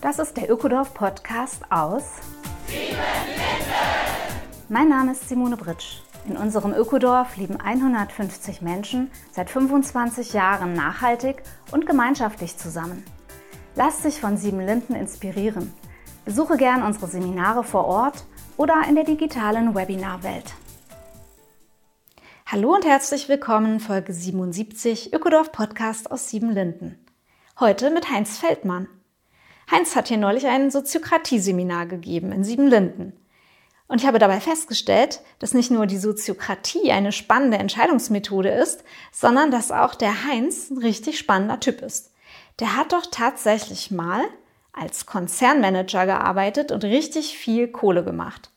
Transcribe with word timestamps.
Das 0.00 0.20
ist 0.20 0.36
der 0.36 0.48
Ökodorf 0.48 0.94
Podcast 0.94 1.60
aus 1.70 2.04
Mein 4.68 4.88
Name 4.88 5.10
ist 5.10 5.28
Simone 5.28 5.56
Britsch. 5.56 6.02
In 6.28 6.36
unserem 6.36 6.72
Ökodorf 6.72 7.36
leben 7.36 7.60
150 7.60 8.62
Menschen 8.62 9.10
seit 9.32 9.50
25 9.50 10.34
Jahren 10.34 10.74
nachhaltig 10.74 11.42
und 11.72 11.84
gemeinschaftlich 11.84 12.56
zusammen. 12.56 13.02
Lass 13.74 14.02
dich 14.02 14.20
von 14.20 14.36
Sieben 14.36 14.60
Linden 14.60 14.94
inspirieren. 14.94 15.72
Besuche 16.24 16.56
gern 16.56 16.84
unsere 16.84 17.08
Seminare 17.08 17.64
vor 17.64 17.86
Ort 17.86 18.24
oder 18.56 18.82
in 18.88 18.94
der 18.94 19.04
digitalen 19.04 19.74
Webinarwelt. 19.74 20.54
Hallo 22.46 22.72
und 22.72 22.86
herzlich 22.86 23.28
willkommen, 23.28 23.80
Folge 23.80 24.12
77 24.12 25.12
Ökodorf 25.12 25.50
Podcast 25.50 26.12
aus 26.12 26.28
Siebenlinden. 26.28 27.04
Heute 27.58 27.90
mit 27.90 28.08
Heinz 28.10 28.38
Feldmann. 28.38 28.86
Heinz 29.70 29.96
hat 29.96 30.08
hier 30.08 30.16
neulich 30.16 30.46
ein 30.46 30.70
Soziokratie-Seminar 30.70 31.86
gegeben 31.86 32.32
in 32.32 32.44
Siebenlinden. 32.44 33.12
Und 33.86 34.00
ich 34.00 34.06
habe 34.06 34.18
dabei 34.18 34.40
festgestellt, 34.40 35.20
dass 35.38 35.54
nicht 35.54 35.70
nur 35.70 35.86
die 35.86 35.98
Soziokratie 35.98 36.92
eine 36.92 37.12
spannende 37.12 37.58
Entscheidungsmethode 37.58 38.50
ist, 38.50 38.84
sondern 39.12 39.50
dass 39.50 39.72
auch 39.72 39.94
der 39.94 40.24
Heinz 40.24 40.70
ein 40.70 40.78
richtig 40.78 41.18
spannender 41.18 41.58
Typ 41.60 41.80
ist. 41.80 42.12
Der 42.60 42.76
hat 42.76 42.92
doch 42.92 43.06
tatsächlich 43.10 43.90
mal 43.90 44.24
als 44.72 45.06
Konzernmanager 45.06 46.06
gearbeitet 46.06 46.70
und 46.70 46.84
richtig 46.84 47.36
viel 47.36 47.68
Kohle 47.68 48.04
gemacht. 48.04 48.50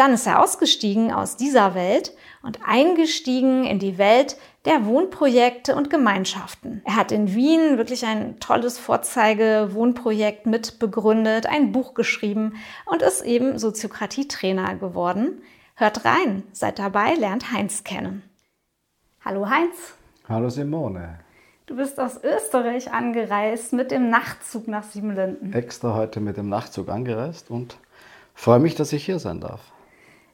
Dann 0.00 0.14
ist 0.14 0.26
er 0.26 0.42
ausgestiegen 0.42 1.12
aus 1.12 1.36
dieser 1.36 1.74
Welt 1.74 2.14
und 2.42 2.60
eingestiegen 2.64 3.64
in 3.64 3.78
die 3.78 3.98
Welt 3.98 4.38
der 4.64 4.86
Wohnprojekte 4.86 5.76
und 5.76 5.90
Gemeinschaften. 5.90 6.80
Er 6.86 6.96
hat 6.96 7.12
in 7.12 7.34
Wien 7.34 7.76
wirklich 7.76 8.06
ein 8.06 8.40
tolles 8.40 8.78
Vorzeige-Wohnprojekt 8.78 10.46
mitbegründet, 10.46 11.44
ein 11.44 11.72
Buch 11.72 11.92
geschrieben 11.92 12.54
und 12.86 13.02
ist 13.02 13.20
eben 13.20 13.58
Soziokratietrainer 13.58 14.76
geworden. 14.76 15.42
Hört 15.74 16.06
rein, 16.06 16.44
seid 16.52 16.78
dabei, 16.78 17.12
lernt 17.12 17.52
Heinz 17.52 17.84
kennen. 17.84 18.22
Hallo 19.22 19.50
Heinz. 19.50 19.92
Hallo 20.26 20.48
Simone. 20.48 21.18
Du 21.66 21.76
bist 21.76 22.00
aus 22.00 22.18
Österreich 22.24 22.90
angereist 22.90 23.74
mit 23.74 23.90
dem 23.90 24.08
Nachtzug 24.08 24.66
nach 24.66 24.84
Siebenlinden. 24.84 25.52
Extra 25.52 25.94
heute 25.94 26.20
mit 26.20 26.38
dem 26.38 26.48
Nachtzug 26.48 26.88
angereist 26.88 27.50
und 27.50 27.76
freue 28.32 28.60
mich, 28.60 28.74
dass 28.76 28.94
ich 28.94 29.04
hier 29.04 29.18
sein 29.18 29.40
darf. 29.40 29.60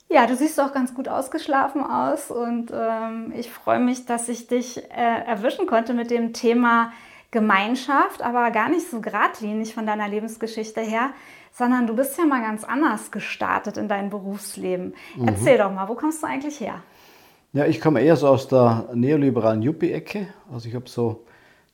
Ja, 0.09 0.27
du 0.27 0.37
siehst 0.37 0.61
auch 0.61 0.73
ganz 0.73 0.95
gut 0.95 1.09
ausgeschlafen 1.09 1.83
aus 1.83 2.31
und 2.31 2.71
ähm, 2.73 3.33
ich 3.37 3.51
freue 3.51 3.81
mich, 3.81 4.07
dass 4.07 4.29
ich 4.29 4.47
dich 4.47 4.79
äh, 4.79 5.25
erwischen 5.27 5.67
konnte 5.67 5.95
mit 5.95 6.11
dem 6.11 6.33
Thema 6.33 6.93
Gemeinschaft, 7.33 8.23
aber 8.23 8.51
gar 8.53 8.69
nicht 8.69 8.89
so 8.89 9.01
geradlinig 9.01 9.75
von 9.75 9.85
deiner 9.85 10.09
Lebensgeschichte 10.09 10.81
her, 10.81 11.11
sondern 11.53 11.89
du 11.89 11.97
bist 11.97 12.17
ja 12.19 12.25
mal 12.25 12.41
ganz 12.41 12.63
anders 12.63 13.11
gestartet 13.11 13.79
in 13.79 13.89
deinem 13.89 14.11
Berufsleben. 14.11 14.95
Mhm. 15.17 15.29
Erzähl 15.29 15.59
doch 15.59 15.73
mal, 15.73 15.89
wo 15.89 15.95
kommst 15.95 16.23
du 16.23 16.27
eigentlich 16.27 16.61
her? 16.61 16.83
Ja, 17.53 17.67
ich 17.67 17.81
komme 17.81 18.01
eher 18.01 18.17
so 18.17 18.29
aus 18.29 18.47
der 18.47 18.89
neoliberalen 18.95 19.63
Yuppie-Ecke. 19.63 20.29
Also 20.53 20.69
ich 20.69 20.75
habe 20.75 20.89
so 20.89 21.25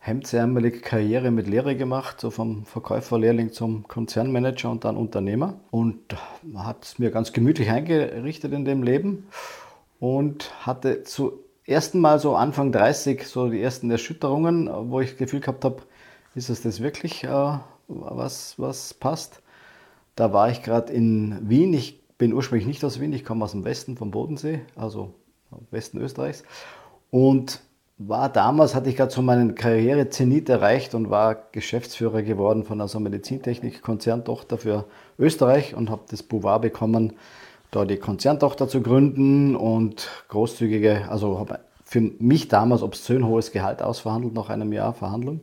hemdsärmelige 0.04 0.80
Karriere 0.80 1.30
mit 1.30 1.46
Lehre 1.46 1.76
gemacht, 1.76 2.20
so 2.20 2.30
vom 2.30 2.64
Verkäuferlehrling 2.64 3.52
zum 3.52 3.86
Konzernmanager 3.86 4.68
und 4.68 4.84
dann 4.84 4.96
Unternehmer. 4.96 5.60
Und 5.70 5.96
hat 6.56 6.84
es 6.84 6.98
mir 6.98 7.12
ganz 7.12 7.32
gemütlich 7.32 7.70
eingerichtet 7.70 8.52
in 8.52 8.64
dem 8.64 8.82
Leben 8.82 9.28
und 10.00 10.52
hatte 10.66 11.04
zum 11.04 11.34
ersten 11.64 12.00
Mal 12.00 12.18
so 12.18 12.34
Anfang 12.34 12.72
30 12.72 13.28
so 13.28 13.48
die 13.48 13.62
ersten 13.62 13.92
Erschütterungen, 13.92 14.68
wo 14.90 15.00
ich 15.00 15.10
das 15.10 15.18
Gefühl 15.18 15.38
gehabt 15.38 15.64
habe, 15.64 15.82
ist 16.34 16.50
es 16.50 16.62
das 16.62 16.80
wirklich, 16.80 17.22
äh, 17.22 17.58
was, 17.86 18.58
was 18.58 18.94
passt? 18.94 19.40
Da 20.16 20.32
war 20.32 20.50
ich 20.50 20.64
gerade 20.64 20.92
in 20.92 21.48
Wien. 21.48 21.72
Ich 21.74 22.02
bin 22.18 22.32
ursprünglich 22.32 22.66
nicht 22.66 22.84
aus 22.84 22.98
Wien, 22.98 23.12
ich 23.12 23.24
komme 23.24 23.44
aus 23.44 23.52
dem 23.52 23.64
Westen 23.64 23.96
vom 23.96 24.10
Bodensee, 24.10 24.62
also 24.74 25.14
Westen 25.70 25.98
Österreichs. 25.98 26.42
Und 27.12 27.60
war 28.08 28.28
damals, 28.28 28.74
hatte 28.74 28.88
ich 28.88 28.96
gerade 28.96 29.12
so 29.12 29.22
meinen 29.22 29.54
Karriere-Zenit 29.54 30.48
erreicht 30.48 30.94
und 30.94 31.10
war 31.10 31.36
Geschäftsführer 31.52 32.22
geworden 32.22 32.64
von 32.64 32.80
einer 32.80 33.00
Medizintechnik-Konzerntochter 33.00 34.58
für 34.58 34.86
Österreich 35.18 35.74
und 35.74 35.90
habe 35.90 36.02
das 36.10 36.22
Pouvoir 36.22 36.60
bekommen, 36.60 37.14
da 37.70 37.84
die 37.84 37.96
Konzerntochter 37.96 38.68
zu 38.68 38.82
gründen 38.82 39.56
und 39.56 40.08
großzügige, 40.28 41.08
also 41.08 41.38
habe 41.38 41.60
für 41.84 42.00
mich 42.00 42.48
damals 42.48 42.82
obszön 42.82 43.26
hohes 43.26 43.52
Gehalt 43.52 43.82
ausverhandelt 43.82 44.34
nach 44.34 44.48
einem 44.48 44.72
Jahr 44.72 44.94
Verhandlung 44.94 45.40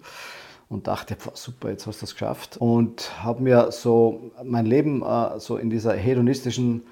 und 0.70 0.88
dachte, 0.88 1.18
super, 1.34 1.70
jetzt 1.70 1.88
hast 1.88 2.02
du 2.02 2.06
das 2.06 2.14
geschafft 2.14 2.58
und 2.58 3.12
habe 3.24 3.42
mir 3.42 3.72
so 3.72 4.32
mein 4.44 4.66
Leben 4.66 5.04
äh, 5.04 5.40
so 5.40 5.58
in 5.58 5.70
dieser 5.70 5.94
hedonistischen 5.94 6.84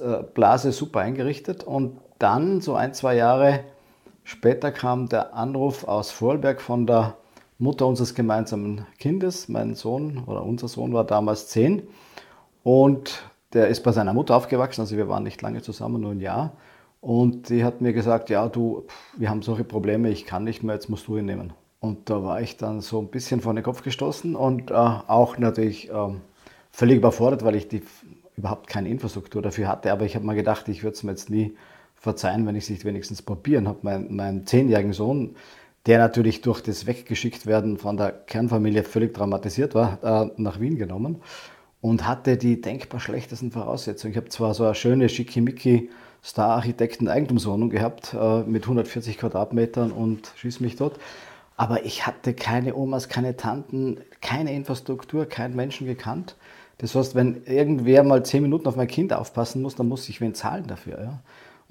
äh, 0.00 0.22
Blase 0.34 0.72
super 0.72 1.00
eingerichtet 1.00 1.64
und 1.64 1.98
dann 2.18 2.60
so 2.60 2.74
ein, 2.74 2.94
zwei 2.94 3.16
Jahre 3.16 3.60
Später 4.24 4.70
kam 4.70 5.08
der 5.08 5.34
Anruf 5.34 5.84
aus 5.84 6.10
Vorarlberg 6.10 6.60
von 6.60 6.86
der 6.86 7.16
Mutter 7.58 7.86
unseres 7.86 8.14
gemeinsamen 8.14 8.86
Kindes. 8.98 9.48
Mein 9.48 9.74
Sohn 9.74 10.22
oder 10.26 10.42
unser 10.44 10.68
Sohn 10.68 10.92
war 10.92 11.04
damals 11.04 11.48
zehn 11.48 11.82
und 12.62 13.22
der 13.52 13.68
ist 13.68 13.82
bei 13.82 13.92
seiner 13.92 14.14
Mutter 14.14 14.36
aufgewachsen. 14.36 14.80
Also 14.80 14.96
wir 14.96 15.08
waren 15.08 15.24
nicht 15.24 15.42
lange 15.42 15.62
zusammen, 15.62 16.00
nur 16.00 16.12
ein 16.12 16.20
Jahr. 16.20 16.52
Und 17.00 17.48
die 17.48 17.64
hat 17.64 17.80
mir 17.80 17.92
gesagt, 17.92 18.30
ja 18.30 18.48
du, 18.48 18.84
wir 19.16 19.28
haben 19.28 19.42
solche 19.42 19.64
Probleme, 19.64 20.10
ich 20.10 20.24
kann 20.24 20.44
nicht 20.44 20.62
mehr, 20.62 20.74
jetzt 20.76 20.88
musst 20.88 21.08
du 21.08 21.16
ihn 21.16 21.26
nehmen. 21.26 21.52
Und 21.80 22.08
da 22.08 22.22
war 22.22 22.40
ich 22.40 22.56
dann 22.56 22.80
so 22.80 23.00
ein 23.00 23.08
bisschen 23.08 23.40
vor 23.40 23.54
den 23.54 23.64
Kopf 23.64 23.82
gestoßen 23.82 24.36
und 24.36 24.70
äh, 24.70 24.74
auch 24.74 25.36
natürlich 25.36 25.90
äh, 25.90 26.14
völlig 26.70 26.98
überfordert, 26.98 27.44
weil 27.44 27.56
ich 27.56 27.66
die, 27.68 27.82
überhaupt 28.36 28.68
keine 28.68 28.88
Infrastruktur 28.88 29.42
dafür 29.42 29.66
hatte. 29.66 29.92
Aber 29.92 30.04
ich 30.04 30.14
habe 30.14 30.24
mir 30.24 30.36
gedacht, 30.36 30.68
ich 30.68 30.84
würde 30.84 30.94
es 30.94 31.02
mir 31.02 31.10
jetzt 31.10 31.28
nie 31.28 31.56
verzeihen, 32.02 32.46
wenn 32.46 32.56
ich 32.56 32.64
es 32.64 32.70
nicht 32.70 32.84
wenigstens 32.84 33.22
probieren 33.22 33.68
habe. 33.68 33.78
Mein, 33.82 34.14
meinen 34.14 34.44
zehnjährigen 34.44 34.92
Sohn, 34.92 35.36
der 35.86 35.98
natürlich 35.98 36.40
durch 36.40 36.60
das 36.60 36.86
Weggeschickt 36.86 37.46
werden 37.46 37.78
von 37.78 37.96
der 37.96 38.10
Kernfamilie 38.10 38.82
völlig 38.82 39.14
traumatisiert 39.14 39.76
war, 39.76 39.98
äh, 40.02 40.30
nach 40.36 40.58
Wien 40.58 40.76
genommen 40.76 41.22
und 41.80 42.06
hatte 42.06 42.36
die 42.36 42.60
denkbar 42.60 42.98
schlechtesten 42.98 43.52
Voraussetzungen. 43.52 44.10
Ich 44.12 44.16
habe 44.16 44.28
zwar 44.28 44.52
so 44.52 44.64
eine 44.64 44.74
schöne 44.74 45.08
schickimicki 45.08 45.90
Star-Architekten-Eigentumswohnung 46.24 47.70
gehabt 47.70 48.14
äh, 48.18 48.42
mit 48.42 48.64
140 48.64 49.18
Quadratmetern 49.18 49.92
und 49.92 50.32
schieß 50.36 50.58
mich 50.58 50.74
dort, 50.74 50.98
aber 51.56 51.84
ich 51.84 52.04
hatte 52.04 52.34
keine 52.34 52.74
Omas, 52.74 53.08
keine 53.08 53.36
Tanten, 53.36 53.98
keine 54.20 54.52
Infrastruktur, 54.52 55.26
keinen 55.26 55.54
Menschen 55.54 55.86
gekannt. 55.86 56.34
Das 56.78 56.96
heißt, 56.96 57.14
wenn 57.14 57.44
irgendwer 57.44 58.02
mal 58.02 58.24
zehn 58.24 58.42
Minuten 58.42 58.66
auf 58.66 58.74
mein 58.74 58.88
Kind 58.88 59.12
aufpassen 59.12 59.62
muss, 59.62 59.76
dann 59.76 59.86
muss 59.86 60.08
ich 60.08 60.20
wen 60.20 60.34
zahlen 60.34 60.66
dafür. 60.66 61.00
Ja? 61.00 61.20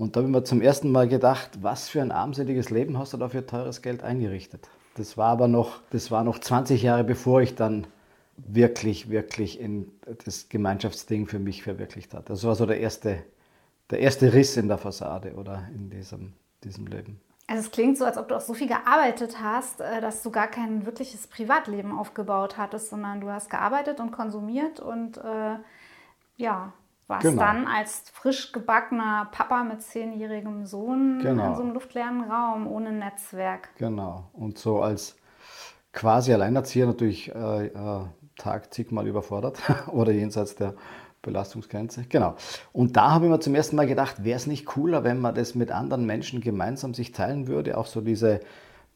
Und 0.02 0.16
da 0.16 0.22
habe 0.22 0.30
ich 0.30 0.36
mir 0.36 0.44
zum 0.44 0.62
ersten 0.62 0.92
Mal 0.92 1.08
gedacht, 1.08 1.60
was 1.62 1.88
für 1.88 2.02
ein 2.02 2.12
armseliges 2.12 2.72
Leben 2.72 2.98
hast 2.98 3.14
du 3.14 3.18
da 3.18 3.30
für 3.30 3.46
teures 3.46 3.84
Geld 3.84 4.02
eingerichtet. 4.02 4.68
Das 4.96 5.16
war 5.16 5.28
aber 5.28 5.48
noch, 5.48 5.80
das 5.92 6.10
war 6.10 6.24
noch 6.24 6.40
20 6.40 6.82
Jahre 6.82 7.04
bevor 7.04 7.44
ich 7.44 7.54
dann 7.54 7.86
wirklich, 8.36 9.12
wirklich 9.12 9.60
in 9.60 9.92
das 10.26 10.50
Gemeinschaftsding 10.50 11.28
für 11.28 11.38
mich 11.38 11.62
verwirklicht 11.62 12.16
hatte. 12.16 12.30
Das 12.30 12.44
war 12.44 12.56
so 12.56 12.66
der 12.66 12.80
erste, 12.80 13.22
der 13.92 14.00
erste 14.00 14.34
Riss 14.34 14.58
in 14.58 14.70
der 14.70 14.80
Fassade 14.80 15.36
oder 15.36 15.68
in 15.76 15.92
diesem, 15.92 16.34
diesem 16.64 16.88
Leben. 16.88 17.22
Also 17.46 17.66
es 17.66 17.70
klingt 17.70 18.00
so, 18.00 18.06
als 18.06 18.18
ob 18.18 18.28
du 18.28 18.36
auch 18.36 18.42
so 18.42 18.56
viel 18.56 18.70
gearbeitet 18.70 19.38
hast, 19.40 19.82
äh, 19.82 20.02
dass 20.02 20.24
du 20.24 20.32
gar 20.32 20.48
kein 20.48 20.88
wirkliches 20.88 21.28
Privatleben 21.28 21.96
aufgebaut 21.96 22.58
hattest, 22.58 22.90
sondern 22.90 23.22
du 23.22 23.30
hast 23.30 23.52
gearbeitet 23.52 24.00
und 24.00 24.12
konsumiert 24.12 24.80
und 24.80 25.20
äh, 25.20 25.58
ja, 26.38 26.74
warst 27.12 27.24
genau. 27.24 27.42
dann 27.42 27.68
als 27.68 28.06
frisch 28.12 28.52
gebackener 28.52 29.28
Papa 29.32 29.64
mit 29.64 29.84
zehnjährigem 29.84 30.66
Sohn 30.66 31.20
genau. 31.22 31.50
in 31.50 31.56
so 31.56 31.62
einem 31.62 31.74
luftleeren 31.74 32.24
Raum 32.24 32.66
ohne 32.66 32.92
Netzwerk. 32.92 33.70
Genau. 33.78 34.24
Und 34.34 34.58
so 34.58 34.82
als 34.82 35.18
quasi 35.94 36.34
Alleinerzieher 36.34 36.88
natürlich 36.88 37.36
äh, 37.36 37.66
äh, 37.68 38.06
Tag 38.38 38.74
zigmal 38.74 39.08
überfordert 39.08 39.60
oder 39.92 40.12
jenseits 40.12 40.56
der 40.56 40.74
Belastungsgrenze. 41.22 42.06
Genau. 42.10 42.36
Und 42.74 42.98
da 42.98 43.12
habe 43.12 43.26
ich 43.26 43.32
mir 43.32 43.40
zum 43.40 43.54
ersten 43.54 43.76
Mal 43.76 43.86
gedacht, 43.86 44.24
wäre 44.24 44.38
es 44.38 44.48
nicht 44.48 44.66
cooler, 44.66 45.04
wenn 45.04 45.20
man 45.20 45.36
das 45.36 45.54
mit 45.54 45.72
anderen 45.72 46.06
Menschen 46.06 46.42
gemeinsam 46.42 46.94
sich 46.96 47.12
teilen 47.12 47.48
würde, 47.48 47.78
auch 47.78 47.86
so 47.86 48.02
diese, 48.02 48.40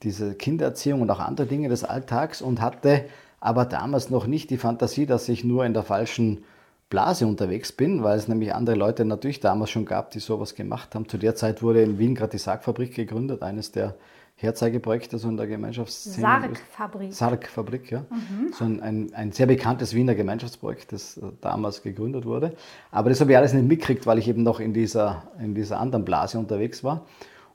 diese 0.01 0.33
Kindererziehung 0.33 1.01
und 1.01 1.12
auch 1.12 1.19
andere 1.19 1.45
Dinge 1.45 1.69
des 1.69 1.83
Alltags 1.83 2.41
und 2.41 2.62
hatte 2.62 3.06
aber 3.41 3.65
damals 3.65 4.09
noch 4.09 4.25
nicht 4.25 4.50
die 4.50 4.57
Fantasie, 4.57 5.06
dass 5.06 5.29
ich 5.29 5.44
nur 5.44 5.65
in 5.65 5.73
der 5.73 5.83
falschen 5.83 6.45
Blase 6.89 7.25
unterwegs 7.25 7.71
bin, 7.71 8.03
weil 8.03 8.17
es 8.17 8.27
nämlich 8.27 8.53
andere 8.53 8.75
Leute 8.75 9.05
natürlich 9.05 9.39
damals 9.39 9.71
schon 9.71 9.85
gab, 9.85 10.11
die 10.11 10.19
sowas 10.19 10.55
gemacht 10.55 10.93
haben. 10.93 11.09
Zu 11.09 11.17
der 11.17 11.35
Zeit 11.35 11.63
wurde 11.63 11.81
in 11.81 11.97
Wien 11.97 12.15
gerade 12.15 12.31
die 12.31 12.37
Sargfabrik 12.37 12.93
gegründet, 12.93 13.41
eines 13.41 13.71
der 13.71 13.95
Herzeigeprojekte 14.37 15.17
so 15.17 15.29
in 15.29 15.37
der 15.37 15.47
Gemeinschaftsszene. 15.47 16.21
Sargfabrik. 16.21 17.13
Sargfabrik, 17.13 17.91
ja. 17.91 17.99
Mhm. 18.09 18.53
So 18.53 18.65
ein, 18.65 18.81
ein, 18.81 19.13
ein, 19.13 19.31
sehr 19.31 19.45
bekanntes 19.45 19.95
Wiener 19.95 20.13
Gemeinschaftsprojekt, 20.13 20.91
das 20.91 21.17
äh, 21.17 21.21
damals 21.39 21.81
gegründet 21.81 22.25
wurde. 22.25 22.53
Aber 22.91 23.09
das 23.09 23.21
habe 23.21 23.31
ich 23.31 23.38
alles 23.38 23.53
nicht 23.53 23.67
mitgekriegt, 23.67 24.05
weil 24.05 24.19
ich 24.19 24.27
eben 24.27 24.43
noch 24.43 24.59
in 24.59 24.73
dieser, 24.73 25.23
in 25.39 25.55
dieser 25.55 25.79
anderen 25.79 26.03
Blase 26.03 26.38
unterwegs 26.38 26.83
war. 26.83 27.05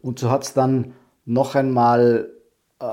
Und 0.01 0.19
so 0.19 0.31
hat 0.31 0.43
es 0.45 0.55
dann 0.55 0.95
noch 1.27 1.55
einmal 1.55 2.31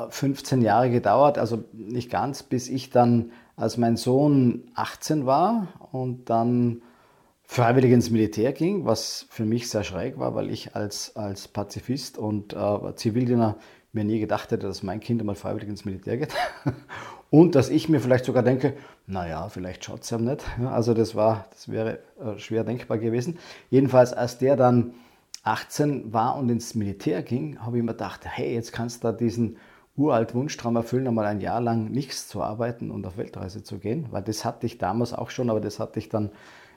15 0.09 0.61
Jahre 0.61 0.89
gedauert, 0.89 1.37
also 1.37 1.63
nicht 1.73 2.09
ganz, 2.09 2.43
bis 2.43 2.69
ich 2.69 2.89
dann, 2.89 3.31
als 3.55 3.77
mein 3.77 3.97
Sohn 3.97 4.69
18 4.75 5.25
war 5.25 5.67
und 5.91 6.29
dann 6.29 6.81
freiwillig 7.43 7.91
ins 7.91 8.09
Militär 8.09 8.51
ging, 8.51 8.85
was 8.85 9.25
für 9.29 9.45
mich 9.45 9.69
sehr 9.69 9.83
schräg 9.83 10.19
war, 10.19 10.35
weil 10.35 10.51
ich 10.51 10.75
als, 10.75 11.15
als 11.15 11.47
Pazifist 11.47 12.17
und 12.17 12.53
äh, 12.53 12.95
Zivildiener 12.95 13.55
mir 13.93 14.03
nie 14.03 14.19
gedacht 14.19 14.51
hätte, 14.51 14.67
dass 14.67 14.83
mein 14.83 14.99
Kind 14.99 15.21
einmal 15.21 15.35
freiwillig 15.35 15.69
ins 15.69 15.85
Militär 15.85 16.17
geht. 16.17 16.33
und 17.29 17.55
dass 17.55 17.69
ich 17.69 17.87
mir 17.87 18.01
vielleicht 18.01 18.25
sogar 18.25 18.43
denke, 18.43 18.73
naja, 19.07 19.47
vielleicht 19.47 19.85
schaut 19.85 20.03
es 20.03 20.09
ja 20.09 20.17
nicht. 20.17 20.43
Also 20.65 20.93
das 20.93 21.15
war, 21.15 21.47
das 21.51 21.69
wäre 21.69 21.99
äh, 22.19 22.37
schwer 22.37 22.65
denkbar 22.65 22.97
gewesen. 22.97 23.39
Jedenfalls, 23.69 24.13
als 24.13 24.37
der 24.37 24.57
dann 24.57 24.93
18 25.43 26.11
war 26.11 26.35
und 26.35 26.49
ins 26.49 26.75
Militär 26.75 27.23
ging, 27.23 27.59
habe 27.59 27.77
ich 27.77 27.83
mir 27.83 27.93
gedacht, 27.93 28.21
hey, 28.25 28.53
jetzt 28.53 28.73
kannst 28.73 29.03
du 29.03 29.07
da 29.07 29.13
diesen 29.13 29.57
uralt 29.97 30.35
Wunschtraum 30.35 30.75
erfüllen, 30.75 31.07
einmal 31.07 31.25
ein 31.25 31.41
Jahr 31.41 31.59
lang 31.59 31.89
nichts 31.91 32.27
zu 32.27 32.41
arbeiten 32.41 32.91
und 32.91 33.05
auf 33.05 33.17
Weltreise 33.17 33.63
zu 33.63 33.79
gehen, 33.79 34.07
weil 34.11 34.21
das 34.21 34.45
hatte 34.45 34.65
ich 34.65 34.77
damals 34.77 35.13
auch 35.13 35.31
schon, 35.31 35.49
aber 35.49 35.59
das 35.59 35.79
hatte 35.79 35.99
ich 35.99 36.09
dann 36.09 36.31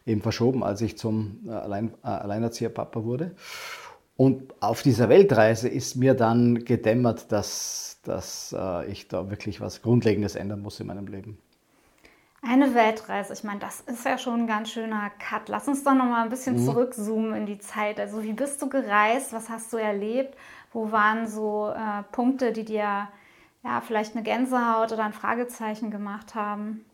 eben 0.06 0.22
verschoben, 0.22 0.64
als 0.64 0.80
ich 0.80 0.96
zum 0.96 1.40
äh, 1.46 1.50
Allein, 1.50 1.92
äh, 2.02 2.08
Alleinerzieher-Papa 2.08 3.04
wurde. 3.04 3.32
Und 4.16 4.54
auf 4.60 4.82
dieser 4.82 5.08
Weltreise 5.08 5.68
ist 5.68 5.96
mir 5.96 6.14
dann 6.14 6.64
gedämmert, 6.64 7.32
dass, 7.32 8.00
dass 8.02 8.54
äh, 8.58 8.90
ich 8.90 9.08
da 9.08 9.30
wirklich 9.30 9.60
was 9.60 9.82
Grundlegendes 9.82 10.34
ändern 10.34 10.60
muss 10.60 10.80
in 10.80 10.88
meinem 10.88 11.06
Leben. 11.06 11.38
Eine 12.42 12.74
Weltreise, 12.74 13.34
ich 13.34 13.44
meine, 13.44 13.60
das 13.60 13.82
ist 13.82 14.04
ja 14.06 14.16
schon 14.16 14.40
ein 14.40 14.46
ganz 14.46 14.70
schöner 14.70 15.10
Cut. 15.18 15.50
Lass 15.50 15.68
uns 15.68 15.84
doch 15.84 15.94
noch 15.94 16.06
mal 16.06 16.22
ein 16.22 16.30
bisschen 16.30 16.56
mhm. 16.56 16.64
zurückzoomen 16.64 17.34
in 17.34 17.46
die 17.46 17.58
Zeit. 17.58 18.00
Also 18.00 18.22
wie 18.22 18.32
bist 18.32 18.62
du 18.62 18.68
gereist? 18.70 19.34
Was 19.34 19.50
hast 19.50 19.72
du 19.74 19.76
erlebt? 19.76 20.34
Wo 20.72 20.92
waren 20.92 21.26
so 21.26 21.70
äh, 21.70 22.02
Punkte, 22.12 22.52
die 22.52 22.64
dir 22.64 23.08
ja 23.62 23.80
vielleicht 23.86 24.14
eine 24.14 24.22
Gänsehaut 24.22 24.92
oder 24.92 25.04
ein 25.04 25.12
Fragezeichen 25.12 25.90
gemacht 25.90 26.34
haben? 26.34 26.84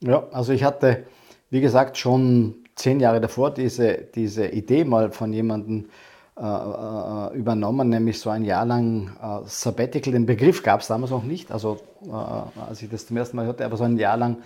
Ja, 0.00 0.24
also 0.32 0.52
ich 0.52 0.64
hatte, 0.64 1.06
wie 1.50 1.60
gesagt, 1.60 1.98
schon 1.98 2.56
zehn 2.74 3.00
Jahre 3.00 3.20
davor 3.20 3.52
diese, 3.52 3.94
diese 4.14 4.46
Idee 4.46 4.84
mal 4.84 5.10
von 5.10 5.32
jemandem 5.32 5.88
äh, 6.36 6.42
äh, 6.42 7.36
übernommen, 7.36 7.88
nämlich 7.88 8.18
so 8.18 8.28
ein 8.28 8.44
Jahr 8.44 8.66
lang 8.66 9.16
äh, 9.22 9.46
Sabbatical. 9.46 10.12
Den 10.12 10.26
Begriff 10.26 10.62
gab 10.62 10.80
es 10.80 10.88
damals 10.88 11.12
noch 11.12 11.22
nicht, 11.22 11.52
also 11.52 11.78
äh, 12.04 12.10
als 12.10 12.82
ich 12.82 12.90
das 12.90 13.06
zum 13.06 13.16
ersten 13.16 13.36
Mal 13.36 13.46
hörte, 13.46 13.64
aber 13.64 13.76
so 13.76 13.84
ein 13.84 13.96
Jahr 13.98 14.16
lang 14.16 14.38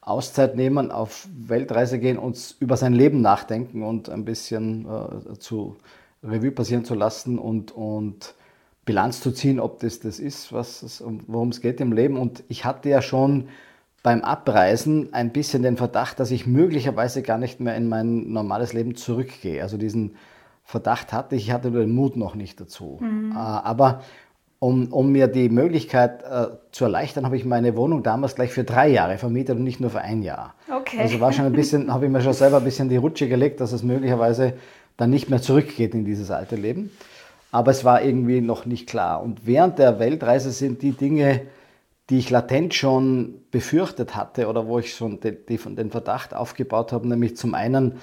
Auszeit 0.00 0.56
nehmen, 0.56 0.90
auf 0.90 1.28
Weltreise 1.32 1.98
gehen 1.98 2.18
und 2.18 2.56
über 2.58 2.76
sein 2.76 2.92
Leben 2.92 3.20
nachdenken 3.20 3.84
und 3.84 4.08
ein 4.08 4.24
bisschen 4.24 4.86
äh, 4.86 5.38
zu 5.38 5.76
Revue 6.22 6.50
passieren 6.50 6.84
zu 6.84 6.94
lassen 6.94 7.38
und, 7.38 7.72
und 7.72 8.34
Bilanz 8.84 9.20
zu 9.20 9.32
ziehen, 9.32 9.60
ob 9.60 9.80
das 9.80 10.00
das 10.00 10.18
ist, 10.18 10.52
worum 10.52 11.48
es 11.50 11.60
geht 11.60 11.80
im 11.80 11.92
Leben. 11.92 12.16
Und 12.16 12.42
ich 12.48 12.64
hatte 12.64 12.88
ja 12.88 13.02
schon 13.02 13.48
beim 14.02 14.22
Abreisen 14.22 15.12
ein 15.12 15.32
bisschen 15.32 15.62
den 15.62 15.76
Verdacht, 15.76 16.20
dass 16.20 16.30
ich 16.30 16.46
möglicherweise 16.46 17.22
gar 17.22 17.38
nicht 17.38 17.60
mehr 17.60 17.76
in 17.76 17.88
mein 17.88 18.32
normales 18.32 18.72
Leben 18.72 18.94
zurückgehe. 18.94 19.62
Also 19.62 19.76
diesen 19.76 20.16
Verdacht 20.64 21.12
hatte 21.12 21.36
ich, 21.36 21.50
hatte 21.50 21.70
nur 21.70 21.80
den 21.80 21.94
Mut 21.94 22.16
noch 22.16 22.34
nicht 22.34 22.60
dazu. 22.60 22.98
Mhm. 23.00 23.32
Äh, 23.32 23.34
aber 23.36 24.02
um, 24.60 24.92
um, 24.92 25.12
mir 25.12 25.28
die 25.28 25.48
Möglichkeit 25.48 26.22
äh, 26.24 26.48
zu 26.72 26.84
erleichtern, 26.84 27.24
habe 27.24 27.36
ich 27.36 27.44
meine 27.44 27.76
Wohnung 27.76 28.02
damals 28.02 28.34
gleich 28.34 28.52
für 28.52 28.64
drei 28.64 28.88
Jahre 28.88 29.18
vermietet 29.18 29.56
und 29.56 29.64
nicht 29.64 29.80
nur 29.80 29.90
für 29.90 30.00
ein 30.00 30.22
Jahr. 30.22 30.54
Okay. 30.74 30.98
Also 31.00 31.20
war 31.20 31.32
schon 31.32 31.46
ein 31.46 31.52
bisschen, 31.52 31.92
habe 31.92 32.06
ich 32.06 32.10
mir 32.10 32.20
schon 32.20 32.32
selber 32.32 32.58
ein 32.58 32.64
bisschen 32.64 32.88
die 32.88 32.96
Rutsche 32.96 33.28
gelegt, 33.28 33.60
dass 33.60 33.72
es 33.72 33.82
möglicherweise 33.82 34.54
dann 34.98 35.08
nicht 35.08 35.30
mehr 35.30 35.40
zurückgeht 35.40 35.94
in 35.94 36.04
dieses 36.04 36.30
alte 36.30 36.56
Leben. 36.56 36.90
Aber 37.50 37.70
es 37.70 37.84
war 37.84 38.02
irgendwie 38.02 38.42
noch 38.42 38.66
nicht 38.66 38.86
klar. 38.86 39.22
Und 39.22 39.46
während 39.46 39.78
der 39.78 39.98
Weltreise 39.98 40.50
sind 40.50 40.82
die 40.82 40.92
Dinge, 40.92 41.46
die 42.10 42.18
ich 42.18 42.28
latent 42.28 42.74
schon 42.74 43.42
befürchtet 43.50 44.14
hatte 44.16 44.48
oder 44.48 44.66
wo 44.66 44.78
ich 44.78 44.94
schon 44.94 45.20
den, 45.20 45.38
den 45.46 45.90
Verdacht 45.90 46.34
aufgebaut 46.34 46.92
habe, 46.92 47.08
nämlich 47.08 47.36
zum 47.36 47.54
einen 47.54 47.94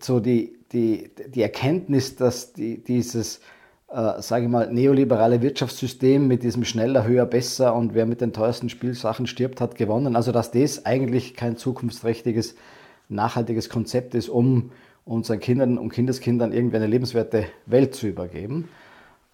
so 0.00 0.18
die, 0.18 0.58
die, 0.72 1.10
die 1.28 1.42
Erkenntnis, 1.42 2.16
dass 2.16 2.52
die, 2.52 2.82
dieses, 2.82 3.40
äh, 3.88 4.20
sage 4.22 4.44
ich 4.44 4.50
mal, 4.50 4.72
neoliberale 4.72 5.42
Wirtschaftssystem 5.42 6.26
mit 6.26 6.42
diesem 6.42 6.64
schneller, 6.64 7.04
höher, 7.04 7.26
besser 7.26 7.74
und 7.74 7.94
wer 7.94 8.06
mit 8.06 8.20
den 8.20 8.32
teuersten 8.32 8.70
Spielsachen 8.70 9.26
stirbt, 9.26 9.60
hat 9.60 9.76
gewonnen. 9.76 10.16
Also 10.16 10.32
dass 10.32 10.52
das 10.52 10.86
eigentlich 10.86 11.34
kein 11.34 11.56
zukunftsträchtiges, 11.56 12.54
nachhaltiges 13.08 13.68
Konzept 13.68 14.14
ist, 14.14 14.28
um 14.28 14.70
unseren 15.04 15.40
Kindern 15.40 15.78
und 15.78 15.90
Kindeskindern 15.90 16.52
irgendwie 16.52 16.76
eine 16.76 16.86
lebenswerte 16.86 17.46
Welt 17.66 17.94
zu 17.94 18.06
übergeben. 18.06 18.68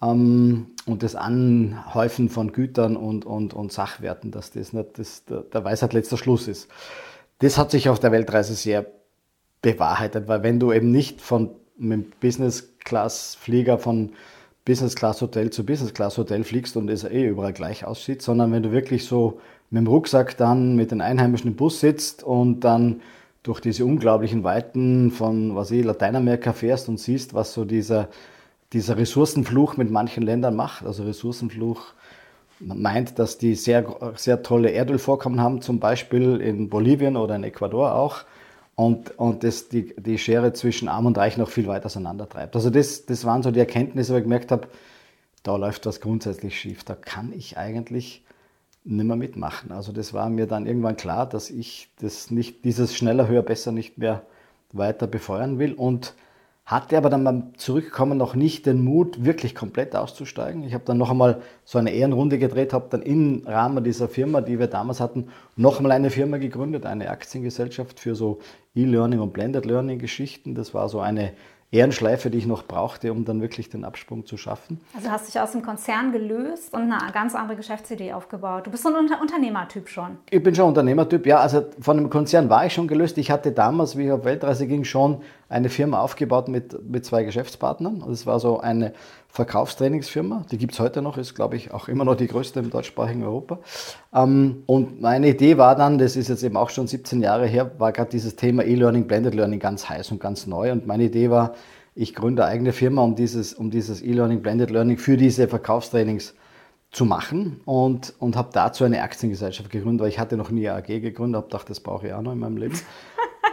Ähm, 0.01 0.67
und 0.85 1.03
das 1.03 1.15
Anhäufen 1.15 2.29
von 2.29 2.51
Gütern 2.51 2.97
und, 2.97 3.25
und, 3.25 3.53
und 3.53 3.71
Sachwerten, 3.71 4.31
dass 4.31 4.51
das 4.51 4.73
nicht 4.73 4.97
das, 4.97 5.23
der, 5.25 5.63
Weisheit 5.63 5.93
letzter 5.93 6.17
Schluss 6.17 6.47
ist. 6.47 6.69
Das 7.39 7.57
hat 7.57 7.71
sich 7.71 7.89
auf 7.89 7.99
der 7.99 8.11
Weltreise 8.11 8.53
sehr 8.53 8.85
bewahrheitet, 9.61 10.27
weil 10.27 10.43
wenn 10.43 10.59
du 10.59 10.71
eben 10.71 10.91
nicht 10.91 11.21
von 11.21 11.51
einem 11.79 12.11
Business-Class-Flieger 12.19 13.77
von 13.77 14.13
Business-Class-Hotel 14.65 15.49
zu 15.49 15.65
Business-Class-Hotel 15.65 16.43
fliegst 16.43 16.77
und 16.77 16.89
es 16.89 17.03
eh 17.03 17.27
überall 17.27 17.53
gleich 17.53 17.85
aussieht, 17.85 18.21
sondern 18.21 18.51
wenn 18.51 18.63
du 18.63 18.71
wirklich 18.71 19.05
so 19.05 19.39
mit 19.69 19.79
dem 19.79 19.87
Rucksack 19.87 20.37
dann 20.37 20.75
mit 20.75 20.91
den 20.91 21.01
Einheimischen 21.01 21.51
im 21.51 21.55
Bus 21.55 21.79
sitzt 21.79 22.23
und 22.23 22.61
dann 22.61 23.01
durch 23.43 23.59
diese 23.59 23.85
unglaublichen 23.85 24.43
Weiten 24.43 25.11
von, 25.11 25.55
was 25.55 25.71
ich, 25.71 25.83
Lateinamerika 25.83 26.53
fährst 26.53 26.89
und 26.89 26.99
siehst, 26.99 27.33
was 27.33 27.53
so 27.53 27.65
dieser, 27.65 28.09
dieser 28.73 28.97
Ressourcenfluch 28.97 29.77
mit 29.77 29.89
manchen 29.89 30.23
Ländern 30.23 30.55
macht. 30.55 30.85
Also 30.85 31.03
Ressourcenfluch 31.03 31.93
meint, 32.59 33.17
dass 33.17 33.37
die 33.37 33.55
sehr, 33.55 34.13
sehr 34.15 34.43
tolle 34.43 34.69
Erdölvorkommen 34.69 35.41
haben, 35.41 35.61
zum 35.61 35.79
Beispiel 35.79 36.39
in 36.39 36.69
Bolivien 36.69 37.17
oder 37.17 37.35
in 37.35 37.43
Ecuador 37.43 37.95
auch 37.95 38.25
und, 38.75 39.17
und 39.19 39.43
das 39.43 39.69
die, 39.69 39.93
die 39.97 40.17
Schere 40.17 40.53
zwischen 40.53 40.87
Arm 40.87 41.05
und 41.05 41.17
Reich 41.17 41.37
noch 41.37 41.49
viel 41.49 41.67
weiter 41.67 41.87
auseinandertreibt. 41.87 42.55
Also 42.55 42.69
das, 42.69 43.05
das 43.05 43.25
waren 43.25 43.43
so 43.43 43.51
die 43.51 43.59
Erkenntnisse, 43.59 44.13
wo 44.13 44.17
ich 44.17 44.23
gemerkt 44.23 44.51
habe, 44.51 44.67
da 45.43 45.55
läuft 45.55 45.85
was 45.87 46.01
grundsätzlich 46.01 46.59
schief. 46.59 46.83
Da 46.83 46.95
kann 46.95 47.33
ich 47.33 47.57
eigentlich 47.57 48.23
nicht 48.83 49.05
mehr 49.05 49.15
mitmachen. 49.15 49.71
Also 49.71 49.91
das 49.91 50.13
war 50.13 50.29
mir 50.29 50.47
dann 50.47 50.65
irgendwann 50.65 50.97
klar, 50.97 51.27
dass 51.27 51.49
ich 51.49 51.89
das 51.99 52.31
nicht, 52.31 52.65
dieses 52.65 52.95
schneller, 52.95 53.27
höher, 53.27 53.43
besser 53.43 53.71
nicht 53.71 53.97
mehr 53.97 54.23
weiter 54.71 55.07
befeuern 55.07 55.59
will 55.59 55.73
und 55.73 56.15
hatte 56.65 56.95
aber 56.97 57.09
dann 57.09 57.23
beim 57.23 57.57
Zurückkommen 57.57 58.17
noch 58.17 58.33
nicht 58.33 58.65
den 58.65 58.83
Mut, 58.83 59.25
wirklich 59.25 59.55
komplett 59.55 59.95
auszusteigen. 59.95 60.63
Ich 60.63 60.73
habe 60.73 60.85
dann 60.85 60.97
noch 60.97 61.11
einmal 61.11 61.41
so 61.65 61.79
eine 61.79 61.91
Ehrenrunde 61.91 62.39
gedreht, 62.39 62.71
habe 62.71 62.87
dann 62.89 63.01
im 63.01 63.43
Rahmen 63.45 63.83
dieser 63.83 64.07
Firma, 64.07 64.41
die 64.41 64.57
wir 64.57 64.67
damals 64.67 65.01
hatten, 65.01 65.27
noch 65.57 65.77
einmal 65.77 65.91
eine 65.91 66.09
Firma 66.09 66.37
gegründet, 66.37 66.85
eine 66.85 67.09
Aktiengesellschaft 67.09 67.99
für 67.99 68.15
so 68.15 68.39
E-Learning 68.73 69.19
und 69.19 69.33
Blended 69.33 69.65
Learning 69.65 69.99
Geschichten. 69.99 70.55
Das 70.55 70.73
war 70.73 70.87
so 70.87 71.01
eine 71.01 71.33
Ehrenschleife, 71.73 72.29
die 72.29 72.37
ich 72.37 72.45
noch 72.45 72.63
brauchte, 72.63 73.13
um 73.13 73.23
dann 73.23 73.41
wirklich 73.41 73.69
den 73.69 73.85
Absprung 73.85 74.25
zu 74.25 74.35
schaffen. 74.35 74.81
Also 74.93 75.09
hast 75.09 75.29
dich 75.29 75.39
aus 75.39 75.53
dem 75.53 75.61
Konzern 75.61 76.11
gelöst 76.11 76.73
und 76.73 76.91
eine 76.91 77.11
ganz 77.13 77.33
andere 77.33 77.55
Geschäftsidee 77.55 78.11
aufgebaut. 78.11 78.67
Du 78.67 78.71
bist 78.71 78.83
so 78.83 78.89
ein 78.89 78.95
Unter 78.95 79.21
Unternehmertyp 79.21 79.87
schon. 79.87 80.17
Ich 80.29 80.43
bin 80.43 80.53
schon 80.53 80.65
Unternehmertyp, 80.67 81.25
ja. 81.25 81.39
Also 81.39 81.65
von 81.79 81.95
dem 81.95 82.09
Konzern 82.09 82.49
war 82.49 82.65
ich 82.65 82.73
schon 82.73 82.89
gelöst. 82.89 83.17
Ich 83.17 83.31
hatte 83.31 83.53
damals, 83.53 83.97
wie 83.97 84.07
ich 84.07 84.11
auf 84.11 84.25
Weltreise 84.25 84.67
ging, 84.67 84.83
schon 84.83 85.21
eine 85.51 85.69
Firma 85.69 85.99
aufgebaut 85.99 86.47
mit, 86.47 86.89
mit 86.89 87.05
zwei 87.05 87.23
Geschäftspartnern. 87.23 88.03
Das 88.07 88.25
war 88.25 88.39
so 88.39 88.61
eine 88.61 88.93
Verkaufstrainingsfirma. 89.27 90.45
Die 90.49 90.57
gibt 90.57 90.73
es 90.73 90.79
heute 90.79 91.01
noch, 91.01 91.17
ist, 91.17 91.35
glaube 91.35 91.57
ich, 91.57 91.71
auch 91.71 91.89
immer 91.89 92.05
noch 92.05 92.15
die 92.15 92.27
größte 92.27 92.61
im 92.61 92.69
deutschsprachigen 92.69 93.23
Europa. 93.23 93.59
Ähm, 94.13 94.63
und 94.65 95.01
meine 95.01 95.27
Idee 95.27 95.57
war 95.57 95.75
dann, 95.75 95.97
das 95.97 96.15
ist 96.15 96.29
jetzt 96.29 96.43
eben 96.43 96.55
auch 96.55 96.69
schon 96.69 96.87
17 96.87 97.21
Jahre 97.21 97.47
her, 97.47 97.71
war 97.79 97.91
gerade 97.91 98.09
dieses 98.09 98.37
Thema 98.37 98.63
E-Learning, 98.63 99.07
Blended 99.07 99.35
Learning 99.35 99.59
ganz 99.59 99.89
heiß 99.89 100.11
und 100.11 100.21
ganz 100.21 100.47
neu. 100.47 100.71
Und 100.71 100.87
meine 100.87 101.03
Idee 101.03 101.29
war, 101.29 101.53
ich 101.95 102.15
gründe 102.15 102.45
eine 102.45 102.53
eigene 102.53 102.71
Firma, 102.71 103.03
um 103.03 103.15
dieses, 103.15 103.53
um 103.53 103.71
dieses 103.71 104.01
E-Learning, 104.01 104.41
Blended 104.41 104.69
Learning 104.69 104.97
für 104.97 105.17
diese 105.17 105.49
Verkaufstrainings 105.49 106.33
zu 106.91 107.03
machen 107.03 107.59
und, 107.65 108.13
und 108.19 108.37
habe 108.37 108.49
dazu 108.53 108.85
eine 108.85 109.01
Aktiengesellschaft 109.01 109.69
gegründet, 109.69 110.01
weil 110.01 110.09
ich 110.09 110.19
hatte 110.19 110.37
noch 110.37 110.49
nie 110.49 110.69
eine 110.69 110.79
AG 110.79 111.01
gegründet, 111.01 111.37
habe 111.37 111.47
gedacht, 111.47 111.69
das 111.69 111.81
brauche 111.81 112.07
ich 112.07 112.13
auch 112.13 112.21
noch 112.21 112.31
in 112.31 112.39
meinem 112.39 112.57
Leben. 112.57 112.79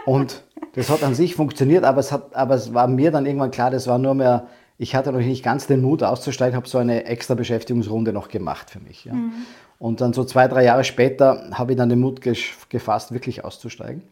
Und 0.05 0.43
das 0.75 0.89
hat 0.89 1.03
an 1.03 1.15
sich 1.15 1.35
funktioniert, 1.35 1.83
aber 1.83 1.99
es, 1.99 2.11
hat, 2.11 2.35
aber 2.35 2.55
es 2.55 2.73
war 2.73 2.87
mir 2.87 3.11
dann 3.11 3.25
irgendwann 3.25 3.51
klar, 3.51 3.71
das 3.71 3.87
war 3.87 3.97
nur 3.97 4.13
mehr 4.13 4.47
ich 4.79 4.95
hatte 4.95 5.11
noch 5.11 5.19
nicht 5.19 5.43
ganz 5.43 5.67
den 5.67 5.81
Mut 5.81 6.03
auszusteigen, 6.03 6.55
habe 6.55 6.67
so 6.67 6.77
eine 6.77 7.03
extra 7.03 7.35
Beschäftigungsrunde 7.35 8.13
noch 8.13 8.29
gemacht 8.29 8.71
für 8.71 8.79
mich. 8.79 9.03
Ja. 9.03 9.13
Mhm. 9.13 9.33
Und 9.77 9.99
dann 9.99 10.13
so 10.13 10.23
zwei, 10.23 10.47
drei 10.47 10.63
Jahre 10.63 10.85
später 10.85 11.49
habe 11.51 11.73
ich 11.73 11.77
dann 11.77 11.89
den 11.89 11.99
Mut 11.99 12.21
gefasst, 12.21 13.11
wirklich 13.11 13.43
auszusteigen. 13.43 14.03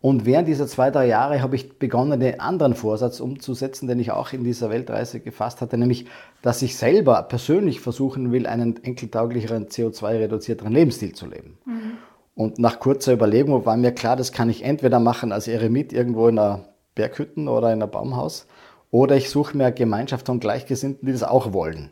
Und 0.00 0.24
während 0.24 0.46
dieser 0.46 0.68
zwei, 0.68 0.92
drei 0.92 1.06
Jahre 1.06 1.42
habe 1.42 1.56
ich 1.56 1.80
begonnen, 1.80 2.12
einen 2.12 2.38
anderen 2.38 2.74
Vorsatz 2.74 3.18
umzusetzen, 3.18 3.88
den 3.88 3.98
ich 3.98 4.12
auch 4.12 4.32
in 4.32 4.44
dieser 4.44 4.70
Weltreise 4.70 5.18
gefasst 5.18 5.60
hatte, 5.60 5.76
nämlich, 5.76 6.06
dass 6.40 6.62
ich 6.62 6.76
selber 6.76 7.20
persönlich 7.24 7.80
versuchen 7.80 8.30
will, 8.30 8.46
einen 8.46 8.82
enkeltauglicheren, 8.84 9.66
CO2-reduzierteren 9.66 10.70
Lebensstil 10.70 11.14
zu 11.14 11.26
leben. 11.26 11.58
Mhm. 11.64 11.98
Und 12.36 12.58
nach 12.58 12.78
kurzer 12.78 13.14
Überlegung 13.14 13.64
war 13.66 13.76
mir 13.76 13.92
klar, 13.92 14.14
das 14.14 14.30
kann 14.30 14.50
ich 14.50 14.62
entweder 14.62 15.00
machen 15.00 15.32
als 15.32 15.48
Eremit 15.48 15.92
irgendwo 15.92 16.28
in 16.28 16.38
einer 16.38 16.66
Berghütten 16.94 17.48
oder 17.48 17.72
in 17.72 17.82
einem 17.82 17.90
Baumhaus 17.90 18.46
oder 18.90 19.16
ich 19.16 19.30
suche 19.30 19.56
mir 19.56 19.66
eine 19.66 19.74
Gemeinschaft 19.74 20.26
von 20.26 20.38
Gleichgesinnten, 20.38 21.06
die 21.06 21.12
das 21.12 21.22
auch 21.22 21.52
wollen. 21.52 21.90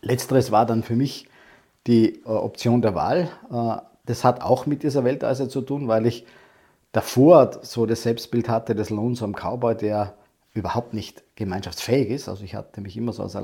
Letzteres 0.00 0.50
war 0.52 0.64
dann 0.64 0.82
für 0.82 0.96
mich 0.96 1.28
die 1.86 2.22
äh, 2.24 2.28
Option 2.28 2.82
der 2.82 2.94
Wahl. 2.94 3.28
Äh, 3.52 3.82
das 4.06 4.24
hat 4.24 4.42
auch 4.42 4.66
mit 4.66 4.82
dieser 4.82 5.04
Weltreise 5.04 5.48
zu 5.48 5.60
tun, 5.60 5.88
weil 5.88 6.06
ich 6.06 6.24
davor 6.92 7.58
so 7.62 7.84
das 7.86 8.02
Selbstbild 8.02 8.48
hatte 8.48 8.74
des 8.74 8.90
lohnsamen 8.90 9.34
Cowboy, 9.34 9.76
der 9.76 10.14
überhaupt 10.54 10.94
nicht 10.94 11.24
gemeinschaftsfähig 11.34 12.10
ist. 12.10 12.28
Also 12.28 12.44
ich 12.44 12.54
hatte 12.54 12.80
mich 12.80 12.96
immer 12.96 13.12
so 13.12 13.24
als 13.24 13.36